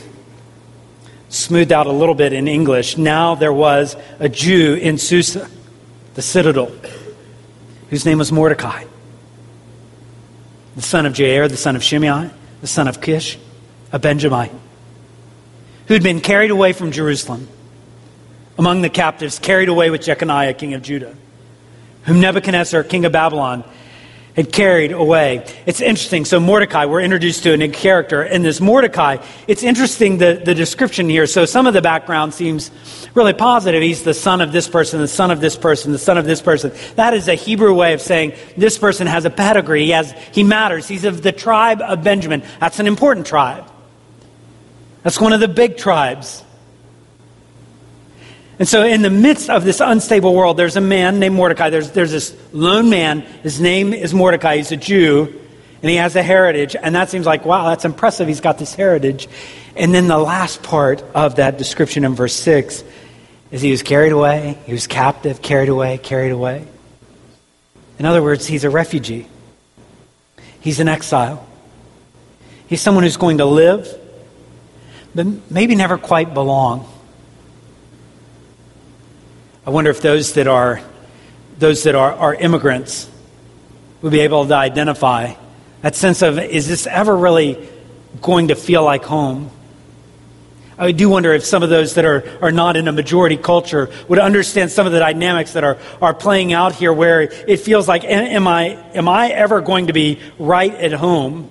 smoothed 1.33 1.71
out 1.71 1.87
a 1.87 1.91
little 1.91 2.13
bit 2.15 2.31
in 2.31 2.47
English. 2.47 2.97
Now 2.97 3.35
there 3.35 3.53
was 3.53 3.95
a 4.19 4.29
Jew 4.29 4.75
in 4.75 4.97
Susa, 4.97 5.49
the 6.13 6.21
citadel, 6.21 6.71
whose 7.89 8.05
name 8.05 8.19
was 8.19 8.31
Mordecai, 8.31 8.85
the 10.75 10.81
son 10.81 11.05
of 11.05 11.13
Jair, 11.13 11.49
the 11.49 11.57
son 11.57 11.75
of 11.75 11.83
Shimei, 11.83 12.29
the 12.61 12.67
son 12.67 12.87
of 12.87 13.01
Kish, 13.01 13.39
a 13.91 13.99
Benjamite, 13.99 14.51
who'd 15.87 16.03
been 16.03 16.21
carried 16.21 16.51
away 16.51 16.71
from 16.71 16.91
Jerusalem 16.91 17.47
among 18.57 18.83
the 18.83 18.89
captives, 18.89 19.39
carried 19.39 19.69
away 19.69 19.89
with 19.89 20.01
Jeconiah, 20.01 20.53
king 20.53 20.75
of 20.75 20.83
Judah, 20.83 21.15
whom 22.03 22.19
Nebuchadnezzar, 22.19 22.83
king 22.83 23.05
of 23.05 23.11
Babylon, 23.11 23.63
had 24.35 24.51
carried 24.51 24.91
away. 24.91 25.45
It's 25.65 25.79
interesting. 25.79 26.25
So, 26.25 26.39
Mordecai, 26.39 26.85
we're 26.85 27.01
introduced 27.01 27.43
to 27.43 27.53
a 27.53 27.57
new 27.57 27.69
character. 27.69 28.23
And 28.23 28.43
this 28.43 28.59
Mordecai, 28.59 29.17
it's 29.47 29.63
interesting 29.63 30.17
the, 30.17 30.41
the 30.43 30.55
description 30.55 31.07
here. 31.07 31.27
So, 31.27 31.45
some 31.45 31.67
of 31.67 31.73
the 31.73 31.81
background 31.81 32.33
seems 32.33 32.71
really 33.13 33.33
positive. 33.33 33.81
He's 33.81 34.03
the 34.03 34.13
son 34.13 34.41
of 34.41 34.51
this 34.51 34.67
person, 34.67 34.99
the 34.99 35.07
son 35.07 35.29
of 35.29 35.39
this 35.39 35.55
person, 35.55 35.91
the 35.91 35.99
son 35.99 36.17
of 36.17 36.25
this 36.25 36.41
person. 36.41 36.71
That 36.95 37.13
is 37.13 37.27
a 37.27 37.35
Hebrew 37.35 37.73
way 37.73 37.93
of 37.93 38.01
saying 38.01 38.33
this 38.57 38.77
person 38.77 39.05
has 39.07 39.25
a 39.25 39.29
pedigree. 39.29 39.85
He, 39.85 39.91
has, 39.91 40.11
he 40.31 40.43
matters. 40.43 40.87
He's 40.87 41.05
of 41.05 41.21
the 41.21 41.31
tribe 41.31 41.81
of 41.81 42.03
Benjamin. 42.03 42.43
That's 42.59 42.79
an 42.79 42.87
important 42.87 43.27
tribe. 43.27 43.65
That's 45.03 45.19
one 45.19 45.33
of 45.33 45.41
the 45.41 45.47
big 45.47 45.77
tribes. 45.77 46.43
And 48.59 48.67
so, 48.67 48.83
in 48.83 49.01
the 49.01 49.09
midst 49.09 49.49
of 49.49 49.63
this 49.63 49.79
unstable 49.79 50.33
world, 50.33 50.57
there's 50.57 50.75
a 50.75 50.81
man 50.81 51.19
named 51.19 51.35
Mordecai. 51.35 51.69
There's, 51.69 51.91
there's 51.91 52.11
this 52.11 52.35
lone 52.51 52.89
man. 52.89 53.21
His 53.21 53.59
name 53.59 53.93
is 53.93 54.13
Mordecai. 54.13 54.57
He's 54.57 54.71
a 54.71 54.77
Jew, 54.77 55.25
and 55.81 55.89
he 55.89 55.95
has 55.95 56.15
a 56.15 56.21
heritage. 56.21 56.75
And 56.75 56.93
that 56.93 57.09
seems 57.09 57.25
like, 57.25 57.45
wow, 57.45 57.69
that's 57.69 57.83
impressive. 57.83 58.27
He's 58.27 58.41
got 58.41 58.59
this 58.59 58.75
heritage. 58.75 59.27
And 59.75 59.93
then 59.93 60.07
the 60.07 60.19
last 60.19 60.61
part 60.61 61.03
of 61.15 61.37
that 61.37 61.57
description 61.57 62.05
in 62.05 62.13
verse 62.13 62.35
6 62.35 62.83
is 63.51 63.61
he 63.61 63.71
was 63.71 63.83
carried 63.83 64.11
away, 64.11 64.57
he 64.65 64.73
was 64.73 64.87
captive, 64.87 65.41
carried 65.41 65.69
away, 65.69 65.97
carried 65.97 66.31
away. 66.31 66.67
In 67.99 68.05
other 68.05 68.21
words, 68.21 68.45
he's 68.45 68.63
a 68.63 68.69
refugee, 68.69 69.27
he's 70.61 70.79
an 70.79 70.87
exile. 70.87 71.47
He's 72.67 72.81
someone 72.81 73.03
who's 73.03 73.17
going 73.17 73.37
to 73.37 73.45
live, 73.45 73.87
but 75.13 75.27
maybe 75.51 75.75
never 75.75 75.97
quite 75.97 76.33
belong. 76.33 76.89
I 79.65 79.69
wonder 79.69 79.89
if 79.89 80.01
those 80.01 80.33
that 80.33 80.47
are 80.47 80.81
those 81.57 81.83
that 81.83 81.95
are, 81.95 82.11
are 82.11 82.35
immigrants 82.35 83.09
would 84.01 84.11
be 84.11 84.19
able 84.21 84.45
to 84.45 84.53
identify 84.53 85.33
that 85.81 85.95
sense 85.95 86.21
of 86.21 86.37
is 86.37 86.67
this 86.67 86.85
ever 86.87 87.15
really 87.15 87.69
going 88.21 88.49
to 88.49 88.55
feel 88.55 88.83
like 88.83 89.03
home? 89.03 89.49
I 90.77 90.91
do 90.91 91.07
wonder 91.07 91.33
if 91.33 91.45
some 91.45 91.63
of 91.63 91.69
those 91.69 91.93
that 91.95 92.03
are, 92.03 92.23
are 92.41 92.51
not 92.51 92.75
in 92.75 92.87
a 92.87 92.91
majority 92.91 93.37
culture 93.37 93.89
would 94.07 94.19
understand 94.19 94.71
some 94.71 94.87
of 94.87 94.91
the 94.91 94.99
dynamics 94.99 95.53
that 95.53 95.63
are, 95.63 95.77
are 96.01 96.13
playing 96.13 96.51
out 96.51 96.73
here 96.73 96.91
where 96.91 97.21
it 97.21 97.57
feels 97.57 97.87
like, 97.87 98.03
am 98.03 98.47
I, 98.47 98.69
am 98.93 99.07
I 99.07 99.29
ever 99.29 99.61
going 99.61 99.87
to 99.87 99.93
be 99.93 100.19
right 100.39 100.73
at 100.73 100.91
home? 100.93 101.49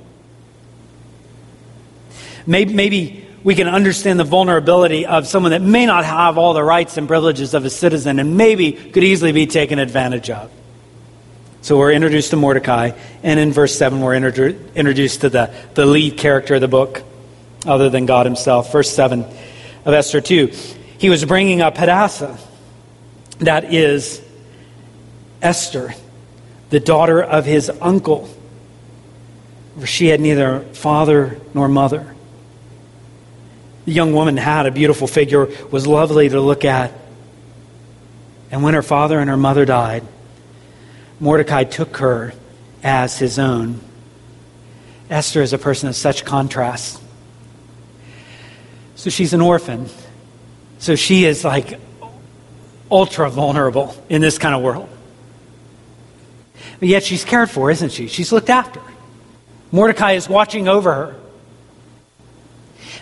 Maybe, 2.47 2.75
maybe 2.75 3.29
we 3.45 3.55
can 3.55 3.69
understand 3.69 4.21
the 4.21 4.25
vulnerability 4.25 5.07
of 5.07 5.27
someone 5.27 5.51
that 5.53 5.63
may 5.63 5.87
not 5.87 6.05
have 6.05 6.39
all 6.39 6.55
the 6.55 6.63
rights 6.63 6.97
and 6.97 7.09
privileges 7.09 7.55
of 7.55 7.65
a 7.65 7.71
citizen 7.71 8.19
and 8.19 8.37
maybe 8.37 8.73
could 8.73 9.03
easily 9.03 9.33
be 9.33 9.47
taken 9.47 9.79
advantage 9.79 10.31
of. 10.31 10.51
So 11.63 11.79
we're 11.79 11.93
introduced 11.93 12.31
to 12.31 12.37
Mordecai, 12.37 12.91
and 13.23 13.39
in 13.39 13.53
verse 13.53 13.77
7, 13.77 14.01
we're 14.01 14.17
introduced 14.17 15.21
to 15.21 15.29
the, 15.29 15.55
the 15.75 15.87
lead 15.87 16.19
character 16.19 16.57
of 16.57 16.61
the 16.61 16.69
book, 16.69 17.03
other 17.65 17.89
than 17.89 18.05
God 18.07 18.27
himself. 18.27 18.73
Verse 18.73 18.91
7 18.91 19.25
of 19.85 19.95
Esther 19.95 20.21
2. 20.21 20.53
He 20.99 21.09
was 21.09 21.25
bringing 21.25 21.63
up 21.63 21.77
Hadassah, 21.77 22.39
that 23.39 23.73
is 23.73 24.21
Esther, 25.41 25.95
the 26.71 26.81
daughter 26.81 27.23
of 27.23 27.45
his 27.45 27.71
uncle, 27.81 28.29
for 29.79 29.87
she 29.87 30.07
had 30.07 30.21
neither 30.21 30.61
father 30.61 31.41
nor 31.55 31.69
mother. 31.69 32.12
The 33.85 33.93
young 33.93 34.13
woman 34.13 34.37
had 34.37 34.67
a 34.67 34.71
beautiful 34.71 35.07
figure, 35.07 35.49
was 35.71 35.87
lovely 35.87 36.29
to 36.29 36.41
look 36.41 36.65
at. 36.65 36.93
And 38.51 38.63
when 38.63 38.75
her 38.75 38.83
father 38.83 39.19
and 39.19 39.29
her 39.29 39.37
mother 39.37 39.65
died, 39.65 40.05
Mordecai 41.19 41.65
took 41.65 41.97
her 41.99 42.33
as 42.83 43.19
his 43.19 43.39
own. 43.39 43.81
Esther 45.11 45.43
is 45.43 45.53
a 45.53 45.59
person 45.59 45.89
of 45.89 45.97
such 45.97 46.25
contrast. 46.25 47.01
So 48.95 49.11
she's 49.11 49.33
an 49.33 49.41
orphan. 49.41 49.89
So 50.79 50.97
she 50.97 51.25
is 51.25 51.45
like 51.45 51.79
ultra 52.91 53.31
vulnerable 53.31 53.97
in 54.09 54.21
this 54.21 54.39
kind 54.39 54.55
of 54.55 54.63
world. 54.63 54.89
But 56.79 56.89
yet 56.89 57.03
she's 57.03 57.25
cared 57.25 57.51
for, 57.51 57.71
isn't 57.71 57.91
she? 57.91 58.09
She's 58.09 58.33
looked 58.33 58.51
after. 58.51 58.81
Mordecai 59.71 60.13
is 60.13 60.29
watching 60.29 60.69
over 60.69 60.93
her. 60.93 61.21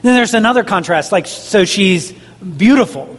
Then 0.03 0.15
there's 0.15 0.35
another 0.35 0.65
contrast, 0.65 1.13
like, 1.13 1.27
so 1.27 1.65
she's 1.65 2.13
beautiful. 2.57 3.19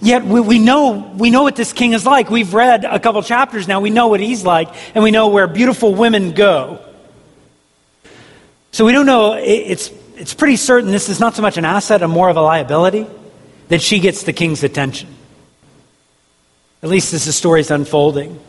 Yet 0.00 0.24
we, 0.24 0.40
we, 0.40 0.58
know, 0.58 1.12
we 1.16 1.30
know 1.30 1.42
what 1.42 1.56
this 1.56 1.72
king 1.72 1.92
is 1.92 2.06
like. 2.06 2.30
We've 2.30 2.52
read 2.54 2.84
a 2.84 2.98
couple 2.98 3.22
chapters 3.22 3.68
now. 3.68 3.80
We 3.80 3.90
know 3.90 4.08
what 4.08 4.20
he's 4.20 4.44
like, 4.44 4.68
and 4.94 5.04
we 5.04 5.10
know 5.10 5.28
where 5.28 5.46
beautiful 5.46 5.94
women 5.94 6.32
go. 6.32 6.84
So 8.72 8.84
we 8.84 8.92
don't 8.92 9.06
know, 9.06 9.34
it's, 9.34 9.90
it's 10.16 10.32
pretty 10.32 10.56
certain 10.56 10.90
this 10.90 11.08
is 11.08 11.20
not 11.20 11.34
so 11.34 11.42
much 11.42 11.56
an 11.56 11.64
asset 11.64 12.02
and 12.02 12.12
more 12.12 12.28
of 12.28 12.36
a 12.36 12.42
liability 12.42 13.06
that 13.68 13.82
she 13.82 14.00
gets 14.00 14.22
the 14.22 14.32
king's 14.32 14.62
attention. 14.62 15.08
At 16.82 16.88
least 16.88 17.12
as 17.12 17.24
the 17.24 17.32
story's 17.32 17.70
unfolding. 17.70 18.40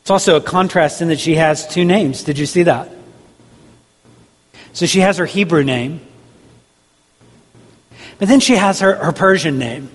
It's 0.00 0.10
also 0.10 0.36
a 0.36 0.40
contrast 0.40 1.02
in 1.02 1.08
that 1.08 1.20
she 1.20 1.36
has 1.36 1.66
two 1.66 1.84
names. 1.84 2.24
Did 2.24 2.38
you 2.38 2.46
see 2.46 2.64
that? 2.64 2.90
So 4.74 4.86
she 4.86 5.00
has 5.00 5.18
her 5.18 5.26
Hebrew 5.26 5.62
name, 5.62 6.00
but 8.18 8.28
then 8.28 8.40
she 8.40 8.56
has 8.56 8.80
her, 8.80 8.96
her 8.96 9.12
Persian 9.12 9.58
name. 9.58 9.88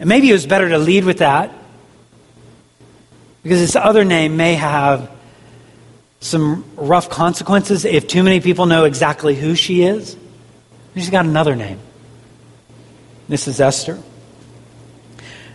And 0.00 0.08
maybe 0.08 0.30
it 0.30 0.32
was 0.32 0.46
better 0.46 0.68
to 0.70 0.78
lead 0.78 1.04
with 1.04 1.18
that 1.18 1.52
because 3.42 3.60
this 3.60 3.76
other 3.76 4.02
name 4.02 4.38
may 4.38 4.54
have 4.54 5.10
some 6.20 6.64
rough 6.74 7.10
consequences 7.10 7.84
if 7.84 8.08
too 8.08 8.22
many 8.22 8.40
people 8.40 8.64
know 8.64 8.84
exactly 8.84 9.34
who 9.34 9.54
she 9.54 9.82
is. 9.82 10.16
She's 10.94 11.10
got 11.10 11.26
another 11.26 11.54
name. 11.54 11.78
This 13.28 13.46
is 13.46 13.60
Esther. 13.60 14.02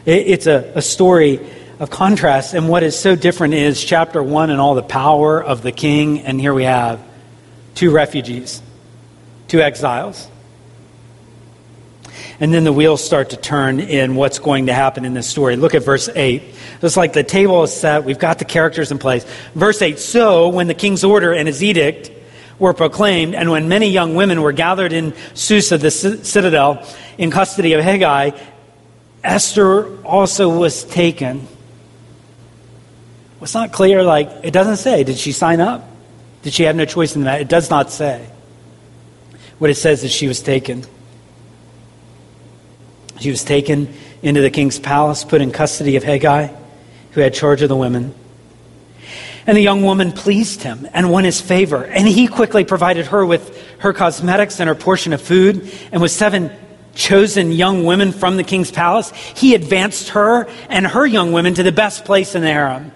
It's 0.05 0.45
a, 0.45 0.73
a 0.75 0.81
story 0.81 1.39
of 1.79 1.89
contrast, 1.89 2.53
and 2.53 2.69
what 2.69 2.83
is 2.83 2.97
so 2.97 3.15
different 3.15 3.55
is 3.55 3.83
chapter 3.83 4.21
one 4.21 4.51
and 4.51 4.61
all 4.61 4.75
the 4.75 4.83
power 4.83 5.43
of 5.43 5.63
the 5.63 5.71
king, 5.71 6.19
and 6.19 6.39
here 6.39 6.53
we 6.53 6.65
have 6.65 7.03
two 7.75 7.91
refugees, 7.91 8.61
two 9.47 9.61
exiles. 9.61 10.27
And 12.39 12.53
then 12.53 12.63
the 12.63 12.73
wheels 12.73 13.03
start 13.03 13.29
to 13.29 13.37
turn 13.37 13.79
in 13.79 14.15
what's 14.15 14.39
going 14.39 14.65
to 14.65 14.73
happen 14.73 15.05
in 15.05 15.13
this 15.13 15.27
story. 15.27 15.55
Look 15.55 15.75
at 15.75 15.83
verse 15.83 16.09
8. 16.09 16.43
It's 16.81 16.97
like 16.97 17.13
the 17.13 17.23
table 17.23 17.63
is 17.63 17.73
set, 17.73 18.03
we've 18.03 18.19
got 18.19 18.39
the 18.39 18.45
characters 18.45 18.91
in 18.91 18.97
place. 18.97 19.25
Verse 19.53 19.81
8 19.81 19.99
So, 19.99 20.49
when 20.49 20.67
the 20.67 20.73
king's 20.73 21.03
order 21.03 21.33
and 21.33 21.47
his 21.47 21.63
edict 21.63 22.11
were 22.57 22.73
proclaimed, 22.73 23.35
and 23.35 23.51
when 23.51 23.69
many 23.69 23.89
young 23.89 24.15
women 24.15 24.41
were 24.41 24.53
gathered 24.53 24.91
in 24.93 25.13
Susa, 25.35 25.77
the 25.77 25.91
citadel, 25.91 26.87
in 27.17 27.31
custody 27.31 27.73
of 27.73 27.83
Hegai, 27.83 28.39
Esther 29.23 30.03
also 30.03 30.49
was 30.57 30.83
taken. 30.83 31.47
It's 33.41 33.53
not 33.53 33.71
clear, 33.71 34.03
like, 34.03 34.29
it 34.43 34.51
doesn't 34.51 34.77
say. 34.77 35.03
Did 35.03 35.17
she 35.17 35.31
sign 35.31 35.61
up? 35.61 35.90
Did 36.43 36.53
she 36.53 36.63
have 36.63 36.75
no 36.75 36.85
choice 36.85 37.15
in 37.15 37.23
that? 37.23 37.41
It 37.41 37.47
does 37.47 37.69
not 37.69 37.91
say. 37.91 38.27
What 39.59 39.69
it 39.69 39.75
says 39.75 40.03
is 40.03 40.11
she 40.11 40.27
was 40.27 40.41
taken. 40.41 40.85
She 43.19 43.29
was 43.29 43.43
taken 43.43 43.93
into 44.23 44.41
the 44.41 44.49
king's 44.49 44.79
palace, 44.79 45.23
put 45.23 45.41
in 45.41 45.51
custody 45.51 45.95
of 45.95 46.03
Hegai, 46.03 46.55
who 47.11 47.21
had 47.21 47.33
charge 47.33 47.61
of 47.61 47.69
the 47.69 47.75
women. 47.75 48.15
And 49.45 49.57
the 49.57 49.61
young 49.61 49.83
woman 49.83 50.11
pleased 50.11 50.63
him 50.63 50.87
and 50.93 51.11
won 51.11 51.23
his 51.23 51.41
favor. 51.41 51.83
And 51.83 52.07
he 52.07 52.27
quickly 52.27 52.63
provided 52.63 53.07
her 53.07 53.25
with 53.25 53.59
her 53.79 53.93
cosmetics 53.93 54.59
and 54.59 54.67
her 54.67 54.75
portion 54.75 55.13
of 55.13 55.21
food. 55.21 55.71
And 55.91 56.01
with 56.01 56.11
seven 56.11 56.51
chosen 56.93 57.51
young 57.51 57.85
women 57.85 58.11
from 58.11 58.37
the 58.37 58.43
king's 58.43 58.71
palace, 58.71 59.11
he 59.35 59.55
advanced 59.55 60.09
her 60.09 60.47
and 60.69 60.85
her 60.85 61.05
young 61.05 61.31
women 61.31 61.53
to 61.55 61.63
the 61.63 61.71
best 61.71 62.05
place 62.05 62.35
in 62.35 62.41
the 62.41 62.49
harem. 62.49 62.91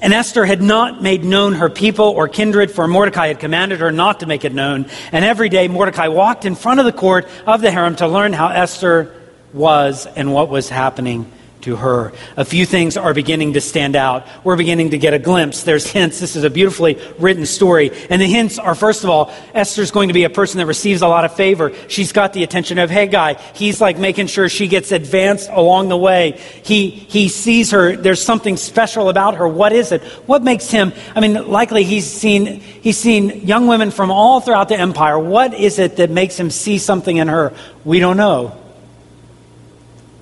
And 0.00 0.12
Esther 0.12 0.44
had 0.44 0.62
not 0.62 1.02
made 1.02 1.24
known 1.24 1.54
her 1.54 1.70
people 1.70 2.06
or 2.06 2.28
kindred, 2.28 2.70
for 2.70 2.86
Mordecai 2.86 3.28
had 3.28 3.40
commanded 3.40 3.80
her 3.80 3.90
not 3.90 4.20
to 4.20 4.26
make 4.26 4.44
it 4.44 4.52
known. 4.52 4.86
And 5.12 5.24
every 5.24 5.48
day 5.48 5.68
Mordecai 5.68 6.08
walked 6.08 6.44
in 6.44 6.54
front 6.54 6.80
of 6.80 6.86
the 6.86 6.92
court 6.92 7.26
of 7.46 7.60
the 7.60 7.70
harem 7.70 7.96
to 7.96 8.06
learn 8.06 8.32
how 8.32 8.48
Esther 8.48 9.14
was 9.52 10.06
and 10.06 10.32
what 10.32 10.48
was 10.50 10.68
happening 10.68 11.32
to 11.66 11.76
her. 11.76 12.12
A 12.36 12.44
few 12.44 12.64
things 12.64 12.96
are 12.96 13.12
beginning 13.12 13.54
to 13.54 13.60
stand 13.60 13.96
out. 13.96 14.24
We're 14.44 14.56
beginning 14.56 14.90
to 14.90 14.98
get 14.98 15.14
a 15.14 15.18
glimpse. 15.18 15.64
There's 15.64 15.86
hints. 15.86 16.20
This 16.20 16.36
is 16.36 16.44
a 16.44 16.50
beautifully 16.50 16.96
written 17.18 17.44
story. 17.44 17.90
And 18.08 18.22
the 18.22 18.26
hints 18.26 18.58
are, 18.58 18.76
first 18.76 19.02
of 19.02 19.10
all, 19.10 19.32
Esther's 19.52 19.90
going 19.90 20.08
to 20.08 20.14
be 20.14 20.22
a 20.22 20.30
person 20.30 20.58
that 20.58 20.66
receives 20.66 21.02
a 21.02 21.08
lot 21.08 21.24
of 21.24 21.34
favor. 21.34 21.72
She's 21.88 22.12
got 22.12 22.32
the 22.32 22.44
attention 22.44 22.78
of 22.78 22.88
Hegai. 22.88 23.40
He's 23.56 23.80
like 23.80 23.98
making 23.98 24.28
sure 24.28 24.48
she 24.48 24.68
gets 24.68 24.92
advanced 24.92 25.50
along 25.50 25.88
the 25.88 25.96
way. 25.96 26.40
He, 26.62 26.88
he 26.90 27.28
sees 27.28 27.72
her. 27.72 27.96
There's 27.96 28.22
something 28.22 28.56
special 28.56 29.08
about 29.08 29.34
her. 29.34 29.48
What 29.48 29.72
is 29.72 29.90
it? 29.90 30.02
What 30.26 30.44
makes 30.44 30.70
him, 30.70 30.92
I 31.16 31.20
mean, 31.20 31.48
likely 31.48 31.82
he's 31.82 32.06
seen, 32.06 32.60
he's 32.60 32.96
seen 32.96 33.44
young 33.44 33.66
women 33.66 33.90
from 33.90 34.12
all 34.12 34.40
throughout 34.40 34.68
the 34.68 34.78
empire. 34.78 35.18
What 35.18 35.52
is 35.52 35.80
it 35.80 35.96
that 35.96 36.10
makes 36.10 36.38
him 36.38 36.50
see 36.50 36.78
something 36.78 37.16
in 37.16 37.26
her? 37.26 37.52
We 37.84 37.98
don't 37.98 38.16
know. 38.16 38.56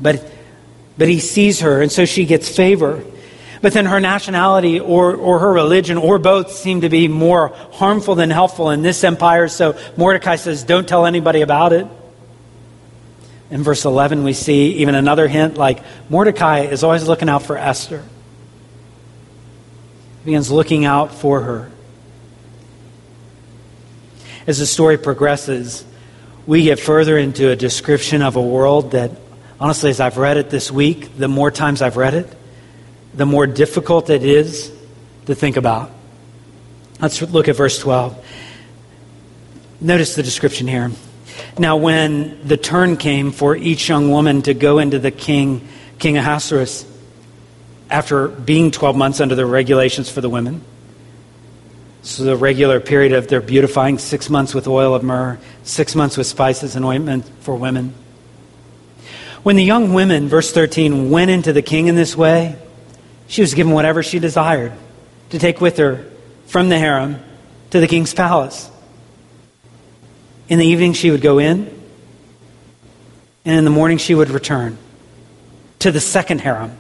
But 0.01 0.34
but 0.97 1.09
he 1.09 1.21
sees 1.21 1.61
her, 1.61 1.83
and 1.83 1.91
so 1.91 2.05
she 2.05 2.25
gets 2.25 2.55
favor. 2.55 3.05
But 3.63 3.73
then 3.73 3.87
her 3.87 3.99
nationality 3.99 4.79
or, 4.79 5.15
or 5.15 5.39
her 5.39 5.53
religion 5.53 5.97
or 5.97 6.19
both 6.19 6.53
seem 6.53 6.83
to 6.83 6.91
be 6.91 7.09
more 7.09 7.49
harmful 7.73 8.15
than 8.15 8.31
helpful 8.31 8.71
in 8.71 8.83
this 8.83 9.03
empire, 9.05 9.49
so 9.49 9.79
Mordecai 9.97 10.37
says, 10.37 10.65
Don't 10.65 10.87
tell 10.87 11.07
anybody 11.07 11.41
about 11.41 11.73
it. 11.73 11.87
In 13.51 13.63
verse 13.63 13.85
11, 13.85 14.25
we 14.25 14.33
see 14.33 14.73
even 14.79 14.95
another 14.95 15.29
hint 15.29 15.57
like 15.57 15.83
Mordecai 16.11 16.61
is 16.61 16.83
always 16.83 17.07
looking 17.07 17.29
out 17.29 17.43
for 17.43 17.57
Esther. 17.57 18.03
He 20.21 20.25
begins 20.27 20.51
looking 20.51 20.85
out 20.85 21.15
for 21.15 21.41
her. 21.41 21.71
As 24.47 24.59
the 24.59 24.67
story 24.67 24.99
progresses, 24.99 25.85
we 26.47 26.65
get 26.65 26.79
further 26.79 27.17
into 27.17 27.51
a 27.51 27.57
description 27.57 28.23
of 28.23 28.37
a 28.37 28.43
world 28.43 28.91
that, 28.91 29.11
honestly, 29.61 29.91
as 29.91 30.01
I've 30.01 30.17
read 30.17 30.37
it 30.37 30.51
this 30.51 30.71
week, 30.71 31.17
the 31.17 31.29
more 31.29 31.51
times 31.51 31.83
I've 31.83 31.97
read 31.97 32.15
it, 32.15 32.29
the 33.15 33.27
more 33.27 33.47
difficult 33.47 34.11
it 34.11 34.25
is 34.25 34.73
to 35.27 35.35
think 35.35 35.57
about. 35.57 35.91
Let's 37.01 37.21
look 37.23 37.49
at 37.49 37.57
verse 37.57 37.79
12. 37.79 38.25
Notice 39.81 40.15
the 40.15 40.23
description 40.23 40.67
here. 40.67 40.91
Now, 41.59 41.77
when 41.77 42.47
the 42.47 42.57
turn 42.57 42.97
came 42.97 43.33
for 43.33 43.57
each 43.57 43.89
young 43.89 44.11
woman 44.11 44.43
to 44.43 44.55
go 44.55 44.79
into 44.79 44.99
the 44.99 45.11
king, 45.11 45.67
King 45.99 46.17
Ahasuerus, 46.17 46.87
after 47.91 48.29
being 48.29 48.71
12 48.71 48.97
months 48.97 49.21
under 49.21 49.35
the 49.35 49.47
regulations 49.47 50.11
for 50.11 50.21
the 50.21 50.29
women, 50.29 50.63
so 52.03 52.25
the 52.25 52.37
regular 52.37 52.81
period 52.81 53.13
of 53.13 53.29
their 53.29 53.41
beautifying, 53.41 53.99
six 53.99 54.29
months 54.29 54.55
with 54.55 54.69
oil 54.69 54.95
of 54.95 55.03
myrrh, 55.03 55.39
six 55.63 55.95
months 55.95 56.17
with 56.17 56.27
spices 56.27 56.77
and 56.77 56.85
ointment 56.85 57.29
for 57.41 57.57
women. 57.57 57.95
When 59.45 59.57
the 59.57 59.63
young 59.63 59.93
women, 59.93 60.27
verse 60.27 60.53
13, 60.53 61.11
went 61.11 61.31
into 61.31 61.53
the 61.53 61.61
king 61.61 61.89
in 61.89 61.97
this 61.97 62.17
way, 62.17 62.57
she 63.29 63.43
was 63.43 63.53
given 63.53 63.75
whatever 63.75 64.03
she 64.03 64.19
desired 64.19 64.73
to 65.29 65.39
take 65.39 65.61
with 65.61 65.77
her 65.77 66.03
from 66.47 66.71
the 66.71 66.79
harem 66.79 67.19
to 67.69 67.79
the 67.79 67.87
king's 67.87 68.15
palace. 68.15 68.71
In 70.49 70.59
the 70.59 70.65
evening, 70.65 70.95
she 70.95 71.11
would 71.11 71.21
go 71.21 71.39
in, 71.39 71.71
and 73.45 73.59
in 73.59 73.65
the 73.65 73.71
morning, 73.71 73.99
she 73.99 74.15
would 74.15 74.31
return 74.31 74.79
to 75.81 75.93
the 75.93 76.01
second 76.01 76.41
harem 76.41 76.75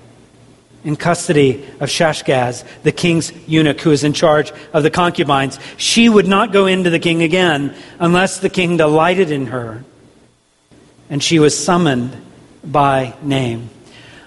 in 0.85 0.97
custody 0.97 1.67
of 1.81 1.91
Shashgaz, 1.91 2.65
the 2.83 2.93
king's 2.93 3.31
eunuch 3.47 3.83
who 3.83 3.91
was 3.91 4.05
in 4.05 4.15
charge 4.15 4.53
of 4.73 4.83
the 4.83 4.91
concubines. 4.91 5.59
She 5.77 6.09
would 6.09 6.27
not 6.27 6.51
go 6.51 6.65
into 6.65 6.89
the 6.89 6.99
king 6.99 7.23
again 7.23 7.77
unless 7.99 8.39
the 8.39 8.49
king 8.49 8.79
delighted 8.79 9.31
in 9.31 9.49
her. 9.49 9.85
And 11.11 11.23
she 11.23 11.39
was 11.39 11.63
summoned 11.63 12.17
by 12.71 13.15
name. 13.23 13.71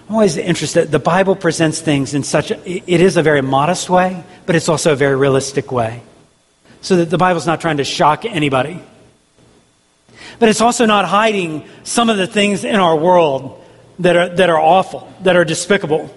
I'm 0.08 0.14
always 0.14 0.36
interested. 0.36 0.90
The 0.90 0.98
Bible 0.98 1.36
presents 1.36 1.80
things 1.80 2.14
in 2.14 2.22
such 2.22 2.50
a, 2.50 2.66
it 2.66 3.00
is 3.00 3.16
a 3.16 3.22
very 3.22 3.42
modest 3.42 3.90
way, 3.90 4.24
but 4.46 4.56
it's 4.56 4.68
also 4.68 4.92
a 4.92 4.96
very 4.96 5.16
realistic 5.16 5.70
way. 5.70 6.02
So 6.80 6.96
that 6.96 7.10
the 7.10 7.18
Bible's 7.18 7.46
not 7.46 7.60
trying 7.60 7.76
to 7.76 7.84
shock 7.84 8.24
anybody. 8.24 8.80
But 10.38 10.48
it's 10.48 10.60
also 10.60 10.86
not 10.86 11.04
hiding 11.04 11.68
some 11.82 12.08
of 12.08 12.16
the 12.16 12.26
things 12.26 12.64
in 12.64 12.76
our 12.76 12.96
world 12.96 13.62
that 13.98 14.16
are, 14.16 14.28
that 14.28 14.48
are 14.48 14.58
awful, 14.58 15.12
that 15.22 15.36
are 15.36 15.44
despicable. 15.44 16.14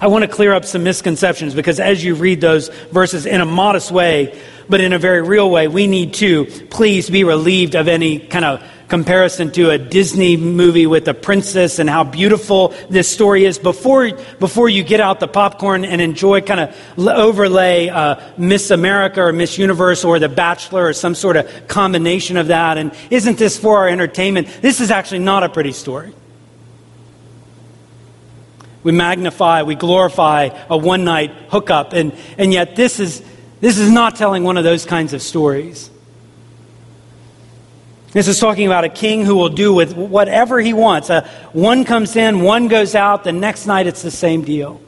I 0.00 0.08
want 0.08 0.22
to 0.22 0.28
clear 0.28 0.52
up 0.52 0.64
some 0.64 0.82
misconceptions 0.82 1.54
because 1.54 1.80
as 1.80 2.02
you 2.02 2.14
read 2.14 2.40
those 2.40 2.68
verses 2.90 3.26
in 3.26 3.40
a 3.40 3.46
modest 3.46 3.90
way, 3.90 4.38
but 4.68 4.80
in 4.80 4.92
a 4.92 4.98
very 4.98 5.22
real 5.22 5.50
way, 5.50 5.68
we 5.68 5.86
need 5.86 6.14
to 6.14 6.46
please 6.70 7.08
be 7.08 7.24
relieved 7.24 7.74
of 7.74 7.88
any 7.88 8.18
kind 8.18 8.44
of 8.44 8.62
comparison 8.88 9.50
to 9.52 9.70
a 9.70 9.78
Disney 9.78 10.36
movie 10.36 10.86
with 10.86 11.08
a 11.08 11.14
princess 11.14 11.78
and 11.78 11.90
how 11.90 12.04
beautiful 12.04 12.74
this 12.88 13.08
story 13.08 13.44
is 13.44 13.58
before, 13.58 14.12
before 14.38 14.68
you 14.68 14.84
get 14.84 15.00
out 15.00 15.20
the 15.20 15.28
popcorn 15.28 15.84
and 15.84 16.00
enjoy 16.00 16.40
kind 16.40 16.60
of 16.60 16.98
overlay 16.98 17.88
uh, 17.88 18.20
Miss 18.36 18.70
America 18.70 19.22
or 19.22 19.32
Miss 19.32 19.58
Universe 19.58 20.04
or 20.04 20.18
The 20.18 20.28
Bachelor 20.28 20.86
or 20.86 20.92
some 20.92 21.14
sort 21.14 21.36
of 21.36 21.68
combination 21.68 22.36
of 22.36 22.48
that. 22.48 22.78
And 22.78 22.92
isn't 23.10 23.38
this 23.38 23.58
for 23.58 23.78
our 23.78 23.88
entertainment? 23.88 24.48
This 24.60 24.80
is 24.80 24.90
actually 24.90 25.20
not 25.20 25.42
a 25.42 25.48
pretty 25.48 25.72
story. 25.72 26.14
We 28.84 28.92
magnify, 28.92 29.64
we 29.64 29.74
glorify 29.74 30.50
a 30.70 30.76
one 30.76 31.02
night 31.02 31.32
hookup, 31.48 31.92
and, 31.92 32.14
and 32.38 32.52
yet 32.52 32.76
this 32.76 33.00
is, 33.00 33.20
this 33.60 33.78
is 33.78 33.90
not 33.90 34.14
telling 34.14 34.44
one 34.44 34.56
of 34.56 34.62
those 34.62 34.86
kinds 34.86 35.12
of 35.12 35.22
stories. 35.22 35.90
This 38.16 38.28
is 38.28 38.40
talking 38.40 38.64
about 38.64 38.84
a 38.84 38.88
king 38.88 39.26
who 39.26 39.36
will 39.36 39.50
do 39.50 39.74
with 39.74 39.94
whatever 39.94 40.58
he 40.58 40.72
wants. 40.72 41.10
Uh, 41.10 41.28
one 41.52 41.84
comes 41.84 42.16
in, 42.16 42.40
one 42.40 42.66
goes 42.66 42.94
out, 42.94 43.24
the 43.24 43.32
next 43.32 43.66
night 43.66 43.86
it's 43.86 44.00
the 44.00 44.10
same 44.10 44.40
deal. 44.40 44.80